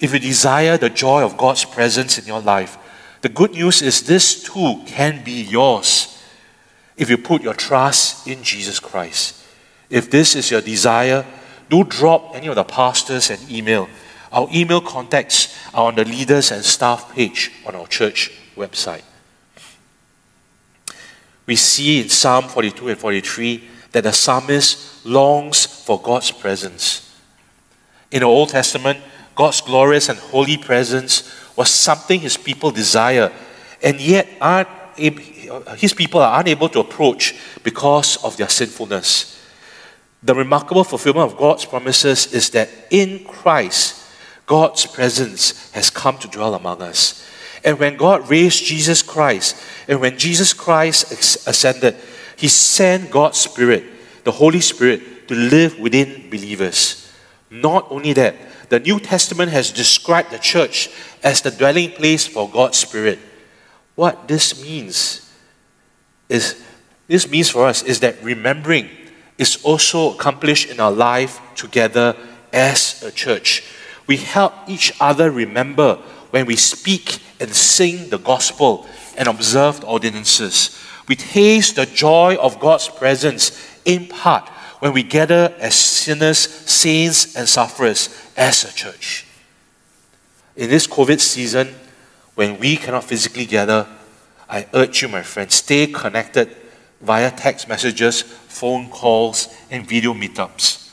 if 0.00 0.12
you 0.12 0.18
desire 0.18 0.76
the 0.76 0.90
joy 0.90 1.24
of 1.24 1.36
God's 1.36 1.64
presence 1.64 2.18
in 2.18 2.26
your 2.26 2.40
life, 2.40 2.78
the 3.20 3.28
good 3.28 3.52
news 3.52 3.82
is 3.82 4.02
this 4.02 4.42
too 4.42 4.82
can 4.86 5.24
be 5.24 5.42
yours 5.42 6.22
if 6.96 7.10
you 7.10 7.18
put 7.18 7.42
your 7.42 7.54
trust 7.54 8.26
in 8.26 8.42
Jesus 8.42 8.78
Christ. 8.78 9.44
If 9.90 10.10
this 10.10 10.34
is 10.34 10.50
your 10.50 10.60
desire, 10.60 11.24
do 11.70 11.84
drop 11.84 12.34
any 12.34 12.48
of 12.48 12.56
the 12.56 12.64
pastors 12.64 13.30
an 13.30 13.38
email. 13.50 13.88
Our 14.30 14.48
email 14.52 14.80
contacts 14.80 15.56
are 15.72 15.86
on 15.86 15.94
the 15.94 16.04
leaders 16.04 16.50
and 16.50 16.64
staff 16.64 17.14
page 17.14 17.50
on 17.66 17.74
our 17.74 17.86
church 17.86 18.32
website. 18.56 19.02
We 21.46 21.56
see 21.56 22.02
in 22.02 22.10
Psalm 22.10 22.44
42 22.44 22.88
and 22.88 22.98
43 22.98 23.64
that 23.92 24.04
the 24.04 24.12
psalmist 24.12 25.06
longs 25.06 25.64
for 25.64 26.00
God's 26.00 26.30
presence. 26.30 27.04
In 28.10 28.20
the 28.20 28.26
Old 28.26 28.50
Testament, 28.50 28.98
God's 29.38 29.60
glorious 29.60 30.08
and 30.08 30.18
holy 30.18 30.56
presence 30.56 31.32
was 31.54 31.70
something 31.70 32.18
his 32.18 32.36
people 32.36 32.72
desire, 32.72 33.30
and 33.80 34.00
yet 34.00 34.26
aren't 34.40 34.68
his 35.76 35.94
people 35.94 36.20
are 36.20 36.40
unable 36.40 36.68
to 36.70 36.80
approach 36.80 37.36
because 37.62 38.16
of 38.24 38.36
their 38.36 38.48
sinfulness. 38.48 39.40
The 40.24 40.34
remarkable 40.34 40.82
fulfillment 40.82 41.30
of 41.30 41.38
God's 41.38 41.64
promises 41.64 42.34
is 42.34 42.50
that 42.50 42.68
in 42.90 43.22
Christ, 43.22 44.04
God's 44.44 44.86
presence 44.86 45.70
has 45.70 45.88
come 45.88 46.18
to 46.18 46.26
dwell 46.26 46.54
among 46.54 46.82
us. 46.82 47.24
And 47.62 47.78
when 47.78 47.96
God 47.96 48.28
raised 48.28 48.64
Jesus 48.64 49.02
Christ, 49.02 49.54
and 49.86 50.00
when 50.00 50.18
Jesus 50.18 50.52
Christ 50.52 51.12
ascended, 51.46 51.94
He 52.34 52.48
sent 52.48 53.12
God's 53.12 53.38
Spirit, 53.38 53.84
the 54.24 54.32
Holy 54.32 54.60
Spirit, 54.60 55.28
to 55.28 55.36
live 55.36 55.78
within 55.78 56.28
believers. 56.28 57.12
Not 57.50 57.86
only 57.90 58.12
that, 58.14 58.34
the 58.68 58.80
New 58.80 59.00
Testament 59.00 59.50
has 59.52 59.70
described 59.70 60.30
the 60.30 60.38
church 60.38 60.90
as 61.22 61.40
the 61.40 61.50
dwelling 61.50 61.90
place 61.92 62.26
for 62.26 62.48
God's 62.48 62.78
Spirit. 62.78 63.18
What 63.94 64.28
this 64.28 64.62
means 64.62 65.32
is 66.28 66.62
this 67.06 67.28
means 67.28 67.50
for 67.50 67.66
us 67.66 67.82
is 67.82 68.00
that 68.00 68.22
remembering 68.22 68.88
is 69.38 69.58
also 69.64 70.12
accomplished 70.14 70.68
in 70.70 70.78
our 70.78 70.92
life 70.92 71.40
together 71.54 72.14
as 72.52 73.02
a 73.02 73.10
church. 73.10 73.64
We 74.06 74.18
help 74.18 74.52
each 74.66 74.92
other 75.00 75.30
remember 75.30 75.96
when 76.30 76.46
we 76.46 76.56
speak 76.56 77.20
and 77.40 77.54
sing 77.54 78.10
the 78.10 78.18
gospel 78.18 78.86
and 79.16 79.28
observe 79.28 79.80
the 79.80 79.86
ordinances. 79.86 80.78
We 81.08 81.16
taste 81.16 81.76
the 81.76 81.86
joy 81.86 82.36
of 82.36 82.60
God's 82.60 82.88
presence 82.88 83.52
in 83.84 84.06
part 84.06 84.50
when 84.80 84.92
we 84.92 85.02
gather 85.02 85.54
as 85.58 85.74
sinners, 85.74 86.38
saints, 86.38 87.36
and 87.36 87.48
sufferers 87.48 88.08
as 88.36 88.64
a 88.64 88.72
church. 88.72 89.26
In 90.56 90.70
this 90.70 90.86
COVID 90.86 91.20
season, 91.20 91.74
when 92.34 92.58
we 92.58 92.76
cannot 92.76 93.04
physically 93.04 93.46
gather, 93.46 93.86
I 94.48 94.66
urge 94.72 95.02
you, 95.02 95.08
my 95.08 95.22
friends, 95.22 95.56
stay 95.56 95.86
connected 95.88 96.54
via 97.00 97.30
text 97.30 97.68
messages, 97.68 98.22
phone 98.22 98.88
calls, 98.88 99.48
and 99.70 99.86
video 99.86 100.14
meetups. 100.14 100.90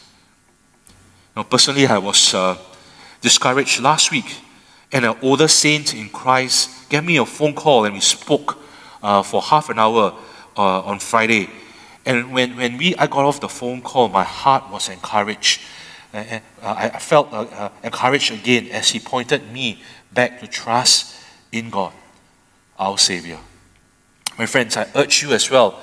Now, 1.36 1.44
personally, 1.44 1.88
I 1.88 1.98
was 1.98 2.34
uh, 2.34 2.58
discouraged 3.22 3.82
last 3.82 4.12
week, 4.12 4.38
and 4.92 5.06
an 5.06 5.16
older 5.22 5.48
saint 5.48 5.94
in 5.94 6.10
Christ 6.10 6.90
gave 6.90 7.04
me 7.04 7.18
a 7.18 7.26
phone 7.26 7.54
call, 7.54 7.86
and 7.86 7.94
we 7.94 8.02
spoke 8.02 8.58
uh, 9.04 9.22
for 9.22 9.42
half 9.42 9.70
an 9.70 9.80
hour 9.80 10.16
uh, 10.58 10.82
on 10.82 11.00
Friday. 11.00 11.50
And 12.06 12.32
when, 12.34 12.56
when 12.56 12.78
we, 12.78 12.96
I 12.96 13.08
got 13.08 13.26
off 13.26 13.40
the 13.40 13.50
phone 13.50 13.82
call, 13.82 14.10
my 14.10 14.24
heart 14.24 14.70
was 14.70 14.90
encouraged. 14.90 15.62
Uh, 16.14 16.40
I, 16.62 16.90
I 16.90 17.00
felt 17.00 17.34
uh, 17.34 17.42
uh, 17.42 17.70
encouraged 17.84 18.32
again 18.32 18.68
as 18.68 18.90
he 18.90 19.00
pointed 19.00 19.52
me 19.52 19.82
back 20.14 20.40
to 20.40 20.48
trust 20.48 21.20
in 21.52 21.70
God, 21.70 21.94
our 22.78 22.98
Savior. 22.98 23.40
My 24.38 24.46
friends, 24.46 24.78
I 24.78 24.88
urge 24.96 25.24
you 25.24 25.32
as 25.32 25.50
well, 25.50 25.80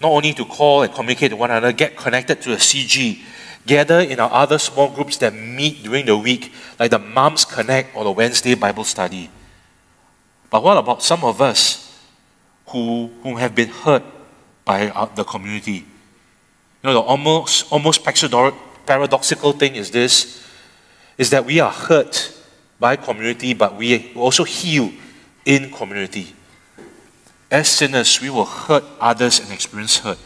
not 0.00 0.10
only 0.10 0.32
to 0.34 0.44
call 0.44 0.82
and 0.82 0.92
communicate 0.92 1.30
to 1.30 1.36
one 1.36 1.50
another, 1.50 1.72
get 1.72 1.96
connected 1.96 2.40
to 2.42 2.52
a 2.52 2.56
CG, 2.56 3.20
gather 3.66 4.00
in 4.00 4.18
our 4.20 4.32
other 4.32 4.58
small 4.58 4.88
groups 4.88 5.18
that 5.18 5.34
meet 5.34 5.82
during 5.82 6.06
the 6.06 6.16
week, 6.16 6.52
like 6.78 6.90
the 6.90 6.98
Moms 6.98 7.44
Connect 7.44 7.94
or 7.94 8.04
the 8.04 8.10
Wednesday 8.10 8.54
Bible 8.54 8.84
study. 8.84 9.30
But 10.50 10.62
what 10.62 10.78
about 10.78 11.02
some 11.02 11.24
of 11.24 11.42
us 11.42 12.02
who, 12.68 13.10
who 13.22 13.36
have 13.36 13.54
been 13.54 13.68
hurt 13.68 14.02
by 14.68 14.90
our, 14.90 15.10
the 15.16 15.24
community? 15.24 15.78
You 16.82 16.84
know, 16.84 16.92
the 16.92 17.00
almost, 17.00 17.72
almost 17.72 18.04
paradoxical 18.04 19.52
thing 19.52 19.74
is 19.76 19.90
this, 19.90 20.44
is 21.16 21.30
that 21.30 21.46
we 21.46 21.58
are 21.58 21.72
hurt 21.72 22.34
by 22.78 22.96
community, 22.96 23.54
but 23.54 23.76
we 23.76 24.12
also 24.14 24.44
heal 24.44 24.92
in 25.46 25.72
community. 25.72 26.34
As 27.50 27.66
sinners, 27.68 28.20
we 28.20 28.28
will 28.28 28.44
hurt 28.44 28.84
others 29.00 29.40
and 29.40 29.50
experience 29.50 29.98
hurt. 30.00 30.18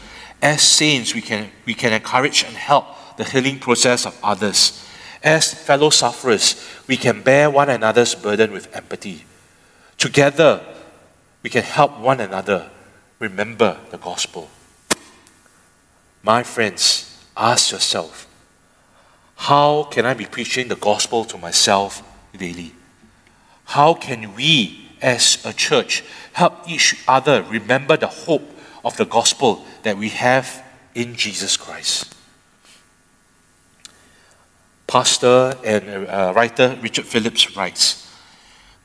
As 0.43 0.61
saints, 0.61 1.15
we 1.15 1.21
can, 1.21 1.49
we 1.65 1.75
can 1.75 1.93
encourage 1.93 2.43
and 2.43 2.57
help 2.57 2.85
the 3.17 3.25
healing 3.25 3.61
process 3.61 4.05
of 4.05 4.19
others. 4.25 4.85
As 5.23 5.55
fellow 5.55 5.91
sufferers, 5.91 6.61
we 6.89 6.97
can 6.97 7.23
bear 7.23 7.49
one 7.49 7.71
another's 7.71 8.17
burden 8.17 8.51
with 8.51 8.75
empathy. 8.75 9.25
Together, 9.99 10.61
we 11.45 11.49
can 11.49 11.63
help 11.63 11.97
one 12.01 12.19
another 12.19 12.69
remember 13.23 13.79
the 13.91 13.99
gospel. 13.99 14.51
My 16.25 16.43
friends, 16.43 17.25
ask 17.37 17.71
yourself 17.71 18.27
how 19.37 19.85
can 19.85 20.05
I 20.05 20.15
be 20.15 20.27
preaching 20.27 20.69
the 20.69 20.77
gospel 20.77 21.25
to 21.27 21.39
myself 21.39 22.03
daily? 22.37 22.73
How 23.65 23.95
can 23.95 24.35
we, 24.35 24.89
as 25.01 25.45
a 25.45 25.53
church, 25.53 26.05
help 26.33 26.69
each 26.69 26.97
other 27.09 27.43
remember 27.43 27.97
the 27.97 28.09
hope 28.27 28.49
of 28.85 28.97
the 28.97 29.05
gospel 29.05 29.65
that 29.85 29.97
we 29.97 30.11
have 30.11 30.63
in 30.95 31.15
Jesus 31.15 31.57
Christ? 31.57 32.15
Pastor 34.87 35.55
and 35.65 36.07
uh, 36.07 36.33
writer 36.37 36.77
Richard 36.83 37.07
Phillips 37.07 37.57
writes 37.57 38.02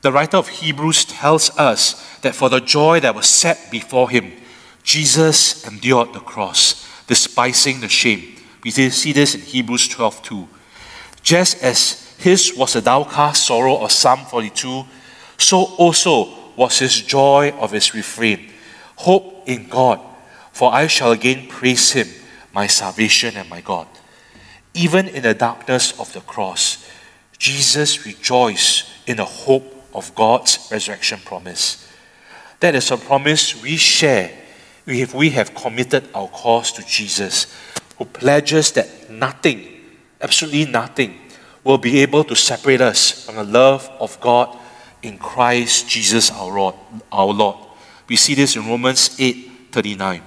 The 0.00 0.12
writer 0.12 0.36
of 0.36 0.48
Hebrews 0.48 1.06
tells 1.06 1.50
us 1.58 2.18
that 2.20 2.34
for 2.34 2.48
the 2.48 2.60
joy 2.60 3.00
that 3.00 3.14
was 3.14 3.28
set 3.28 3.70
before 3.70 4.10
him, 4.10 4.32
Jesus 4.84 5.66
endured 5.66 6.12
the 6.12 6.20
cross, 6.20 6.86
despising 7.06 7.80
the 7.80 7.88
shame. 7.88 8.36
We 8.62 8.70
see 8.70 9.12
this 9.12 9.34
in 9.34 9.40
Hebrews 9.40 9.88
12 9.88 10.22
2. 10.22 10.48
Just 11.22 11.62
as 11.62 12.14
his 12.18 12.54
was 12.56 12.72
the 12.74 12.80
downcast 12.80 13.46
sorrow 13.46 13.78
of 13.78 13.92
Psalm 13.92 14.20
42, 14.26 14.84
so 15.36 15.64
also 15.76 16.28
was 16.56 16.78
his 16.78 17.02
joy 17.02 17.52
of 17.58 17.72
his 17.72 17.94
refrain. 17.94 18.50
Hope 18.96 19.44
in 19.46 19.68
God, 19.68 20.00
for 20.52 20.72
I 20.72 20.86
shall 20.86 21.12
again 21.12 21.48
praise 21.48 21.92
him, 21.92 22.08
my 22.52 22.66
salvation 22.66 23.36
and 23.36 23.48
my 23.48 23.60
God. 23.60 23.86
Even 24.74 25.08
in 25.08 25.22
the 25.22 25.34
darkness 25.34 25.98
of 25.98 26.12
the 26.12 26.20
cross, 26.20 26.88
Jesus 27.38 28.04
rejoiced 28.04 28.90
in 29.06 29.16
the 29.16 29.24
hope 29.24 29.77
of 29.98 30.14
God's 30.14 30.68
resurrection 30.70 31.18
promise. 31.24 31.92
That 32.60 32.76
is 32.76 32.90
a 32.92 32.96
promise 32.96 33.60
we 33.60 33.76
share 33.76 34.30
if 34.86 35.12
we 35.12 35.30
have 35.30 35.54
committed 35.54 36.08
our 36.14 36.28
cause 36.28 36.72
to 36.72 36.86
Jesus, 36.86 37.52
who 37.98 38.04
pledges 38.04 38.70
that 38.72 39.10
nothing, 39.10 39.66
absolutely 40.20 40.70
nothing, 40.70 41.18
will 41.64 41.78
be 41.78 41.98
able 41.98 42.22
to 42.24 42.36
separate 42.36 42.80
us 42.80 43.26
from 43.26 43.34
the 43.34 43.44
love 43.44 43.90
of 44.00 44.18
God 44.20 44.56
in 45.02 45.18
Christ 45.18 45.88
Jesus 45.88 46.30
our 46.30 46.50
Lord. 46.50 46.74
Our 47.12 47.32
Lord. 47.32 47.56
We 48.08 48.16
see 48.16 48.34
this 48.34 48.56
in 48.56 48.66
Romans 48.66 49.16
8 49.18 49.72
39. 49.72 50.22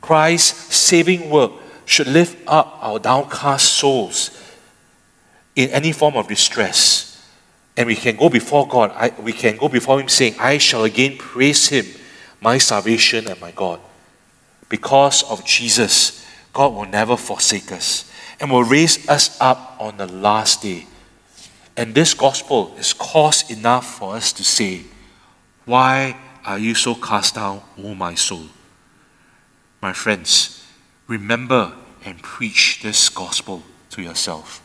Christ's 0.00 0.74
saving 0.74 1.28
work 1.28 1.52
should 1.84 2.06
lift 2.06 2.38
up 2.46 2.78
our 2.80 2.98
downcast 2.98 3.72
souls 3.74 4.30
in 5.56 5.70
any 5.70 5.92
form 5.92 6.16
of 6.16 6.28
distress. 6.28 6.95
And 7.76 7.86
we 7.86 7.96
can 7.96 8.16
go 8.16 8.28
before 8.28 8.66
God, 8.66 8.90
I, 8.94 9.12
we 9.20 9.32
can 9.32 9.56
go 9.56 9.68
before 9.68 10.00
Him 10.00 10.08
saying, 10.08 10.36
I 10.38 10.58
shall 10.58 10.84
again 10.84 11.18
praise 11.18 11.68
Him, 11.68 11.86
my 12.40 12.58
salvation 12.58 13.28
and 13.28 13.40
my 13.40 13.50
God. 13.50 13.80
Because 14.68 15.22
of 15.30 15.44
Jesus, 15.44 16.26
God 16.52 16.74
will 16.74 16.86
never 16.86 17.16
forsake 17.16 17.70
us 17.70 18.10
and 18.40 18.50
will 18.50 18.64
raise 18.64 19.08
us 19.08 19.38
up 19.40 19.76
on 19.78 19.98
the 19.98 20.06
last 20.06 20.62
day. 20.62 20.86
And 21.76 21.94
this 21.94 22.14
gospel 22.14 22.74
is 22.78 22.94
cause 22.94 23.50
enough 23.50 23.98
for 23.98 24.16
us 24.16 24.32
to 24.34 24.44
say, 24.44 24.82
Why 25.66 26.16
are 26.44 26.58
you 26.58 26.74
so 26.74 26.94
cast 26.94 27.34
down, 27.34 27.60
O 27.82 27.94
my 27.94 28.14
soul? 28.14 28.46
My 29.82 29.92
friends, 29.92 30.64
remember 31.06 31.72
and 32.04 32.22
preach 32.22 32.80
this 32.82 33.08
gospel 33.10 33.62
to 33.90 34.00
yourself. 34.00 34.62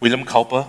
William 0.00 0.24
Cowper, 0.24 0.66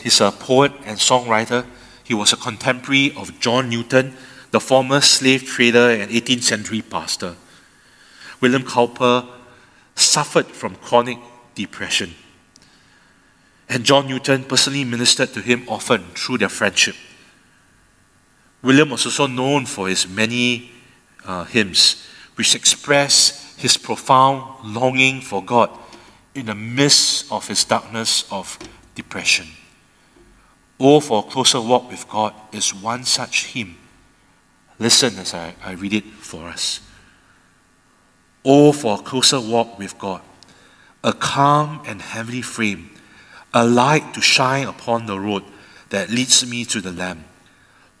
he's 0.00 0.20
a 0.20 0.30
poet 0.30 0.72
and 0.84 0.98
songwriter. 0.98 1.64
He 2.04 2.12
was 2.14 2.32
a 2.32 2.36
contemporary 2.36 3.12
of 3.16 3.38
John 3.40 3.70
Newton, 3.70 4.16
the 4.50 4.60
former 4.60 5.00
slave 5.00 5.44
trader 5.44 5.90
and 5.90 6.10
18th 6.10 6.42
century 6.42 6.82
pastor. 6.82 7.36
William 8.40 8.62
Cowper 8.62 9.26
suffered 9.94 10.46
from 10.46 10.76
chronic 10.76 11.18
depression. 11.54 12.14
And 13.68 13.84
John 13.84 14.08
Newton 14.08 14.44
personally 14.44 14.84
ministered 14.84 15.32
to 15.34 15.40
him 15.40 15.64
often 15.68 16.02
through 16.14 16.38
their 16.38 16.48
friendship. 16.48 16.96
William 18.62 18.90
was 18.90 19.06
also 19.06 19.26
known 19.26 19.64
for 19.64 19.88
his 19.88 20.06
many 20.06 20.70
uh, 21.24 21.44
hymns, 21.44 22.06
which 22.34 22.54
express 22.54 23.56
his 23.56 23.76
profound 23.76 24.74
longing 24.74 25.20
for 25.20 25.42
God 25.42 25.70
in 26.34 26.46
the 26.46 26.54
midst 26.54 27.30
of 27.32 27.48
his 27.48 27.64
darkness 27.64 28.30
of 28.30 28.58
depression. 28.94 29.46
Oh, 30.78 31.00
for 31.00 31.20
a 31.20 31.30
closer 31.30 31.60
walk 31.60 31.90
with 31.90 32.08
God 32.08 32.34
is 32.52 32.74
one 32.74 33.04
such 33.04 33.46
hymn. 33.46 33.76
Listen 34.78 35.18
as 35.18 35.34
I, 35.34 35.54
I 35.62 35.72
read 35.72 35.92
it 35.92 36.04
for 36.04 36.48
us. 36.48 36.80
Oh, 38.44 38.72
for 38.72 38.98
a 38.98 39.02
closer 39.02 39.40
walk 39.40 39.78
with 39.78 39.98
God, 39.98 40.22
a 41.04 41.12
calm 41.12 41.82
and 41.86 42.00
heavenly 42.00 42.40
frame, 42.40 42.90
a 43.52 43.66
light 43.66 44.14
to 44.14 44.22
shine 44.22 44.66
upon 44.66 45.06
the 45.06 45.20
road 45.20 45.44
that 45.90 46.08
leads 46.08 46.46
me 46.46 46.64
to 46.64 46.80
the 46.80 46.92
Lamb. 46.92 47.24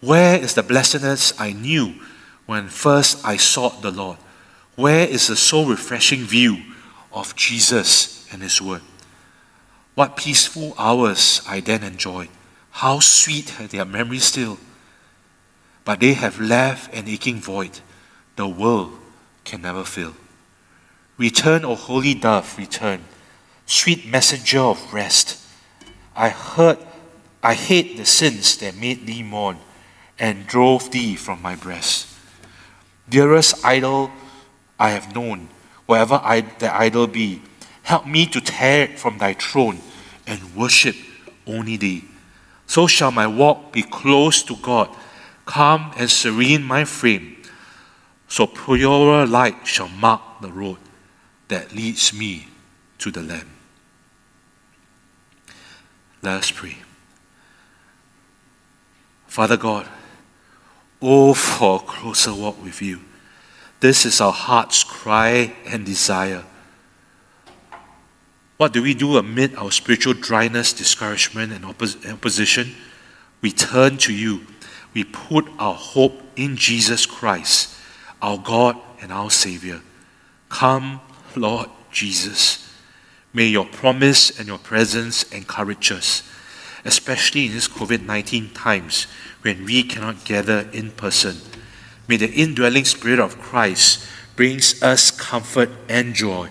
Where 0.00 0.38
is 0.38 0.54
the 0.54 0.62
blessedness 0.62 1.38
I 1.38 1.52
knew 1.52 1.94
when 2.46 2.68
first 2.68 3.24
I 3.26 3.36
sought 3.36 3.82
the 3.82 3.90
Lord? 3.90 4.16
Where 4.76 5.06
is 5.06 5.26
the 5.26 5.36
soul 5.36 5.66
refreshing 5.66 6.20
view 6.20 6.62
of 7.12 7.36
Jesus 7.36 8.19
and 8.32 8.42
His 8.42 8.60
Word? 8.60 8.82
What 9.94 10.16
peaceful 10.16 10.74
hours 10.78 11.42
I 11.46 11.60
then 11.60 11.82
enjoyed. 11.82 12.28
How 12.70 13.00
sweet 13.00 13.52
their 13.70 13.84
memories 13.84 14.24
still. 14.24 14.58
But 15.84 16.00
they 16.00 16.14
have 16.14 16.40
left 16.40 16.94
an 16.94 17.08
aching 17.08 17.40
void 17.40 17.80
the 18.36 18.48
world 18.48 18.92
can 19.44 19.60
never 19.60 19.84
fill. 19.84 20.14
Return, 21.18 21.62
O 21.64 21.74
holy 21.74 22.14
dove, 22.14 22.56
return, 22.56 23.04
sweet 23.66 24.06
messenger 24.06 24.60
of 24.60 24.94
rest. 24.94 25.38
I 26.16 26.30
heard, 26.30 26.78
I 27.42 27.52
hate 27.52 27.98
the 27.98 28.06
sins 28.06 28.56
that 28.58 28.76
made 28.76 29.06
thee 29.06 29.22
mourn 29.22 29.58
and 30.18 30.46
drove 30.46 30.90
thee 30.90 31.16
from 31.16 31.42
my 31.42 31.54
breast. 31.54 32.08
Dearest 33.10 33.62
idol 33.64 34.10
I 34.78 34.90
have 34.90 35.14
known, 35.14 35.48
wherever 35.84 36.14
I, 36.22 36.40
the 36.40 36.74
idol 36.74 37.06
be, 37.06 37.42
help 37.90 38.06
me 38.06 38.24
to 38.24 38.40
tear 38.40 38.86
from 38.86 39.18
thy 39.18 39.34
throne 39.34 39.76
and 40.24 40.54
worship 40.54 40.94
only 41.44 41.76
thee. 41.76 42.04
So 42.68 42.86
shall 42.86 43.10
my 43.10 43.26
walk 43.26 43.72
be 43.72 43.82
close 43.82 44.44
to 44.44 44.54
God, 44.54 44.88
calm 45.44 45.90
and 45.96 46.08
serene 46.08 46.62
my 46.62 46.84
frame. 46.84 47.42
So 48.28 48.46
purer 48.46 49.26
light 49.26 49.66
shall 49.66 49.88
mark 49.88 50.22
the 50.40 50.52
road 50.52 50.78
that 51.48 51.74
leads 51.74 52.14
me 52.14 52.46
to 52.98 53.10
the 53.10 53.22
Lamb. 53.22 53.50
Let 56.22 56.34
us 56.34 56.52
pray. 56.52 56.76
Father 59.26 59.56
God, 59.56 59.88
oh, 61.02 61.34
for 61.34 61.80
a 61.80 61.84
closer 61.84 62.32
walk 62.32 62.62
with 62.62 62.80
you. 62.80 63.00
This 63.80 64.06
is 64.06 64.20
our 64.20 64.32
heart's 64.32 64.84
cry 64.84 65.56
and 65.66 65.84
desire. 65.84 66.44
What 68.60 68.74
do 68.74 68.82
we 68.82 68.92
do 68.92 69.16
amid 69.16 69.54
our 69.54 69.70
spiritual 69.70 70.12
dryness, 70.12 70.74
discouragement, 70.74 71.50
and 71.50 71.64
oppos- 71.64 72.06
opposition? 72.12 72.74
We 73.40 73.52
turn 73.52 73.96
to 73.96 74.12
you. 74.12 74.46
We 74.92 75.04
put 75.04 75.48
our 75.58 75.72
hope 75.72 76.20
in 76.36 76.58
Jesus 76.58 77.06
Christ, 77.06 77.74
our 78.20 78.36
God 78.36 78.76
and 79.00 79.10
our 79.10 79.30
Savior. 79.30 79.80
Come, 80.50 81.00
Lord 81.34 81.70
Jesus. 81.90 82.70
May 83.32 83.46
your 83.46 83.64
promise 83.64 84.38
and 84.38 84.46
your 84.46 84.58
presence 84.58 85.22
encourage 85.32 85.90
us, 85.90 86.22
especially 86.84 87.46
in 87.46 87.52
these 87.52 87.66
COVID 87.66 88.04
19 88.04 88.50
times 88.50 89.06
when 89.40 89.64
we 89.64 89.82
cannot 89.82 90.26
gather 90.26 90.68
in 90.70 90.90
person. 90.90 91.36
May 92.08 92.18
the 92.18 92.30
indwelling 92.30 92.84
Spirit 92.84 93.20
of 93.20 93.40
Christ 93.40 94.06
brings 94.36 94.82
us 94.82 95.10
comfort 95.10 95.70
and 95.88 96.12
joy. 96.12 96.50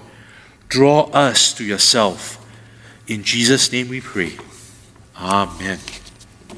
Draw 0.70 1.10
us 1.12 1.54
to 1.56 1.66
yourself. 1.66 2.38
In 3.08 3.24
Jesus' 3.24 3.72
name 3.72 3.90
we 3.90 4.02
pray. 4.02 4.34
Amen. 5.18 5.80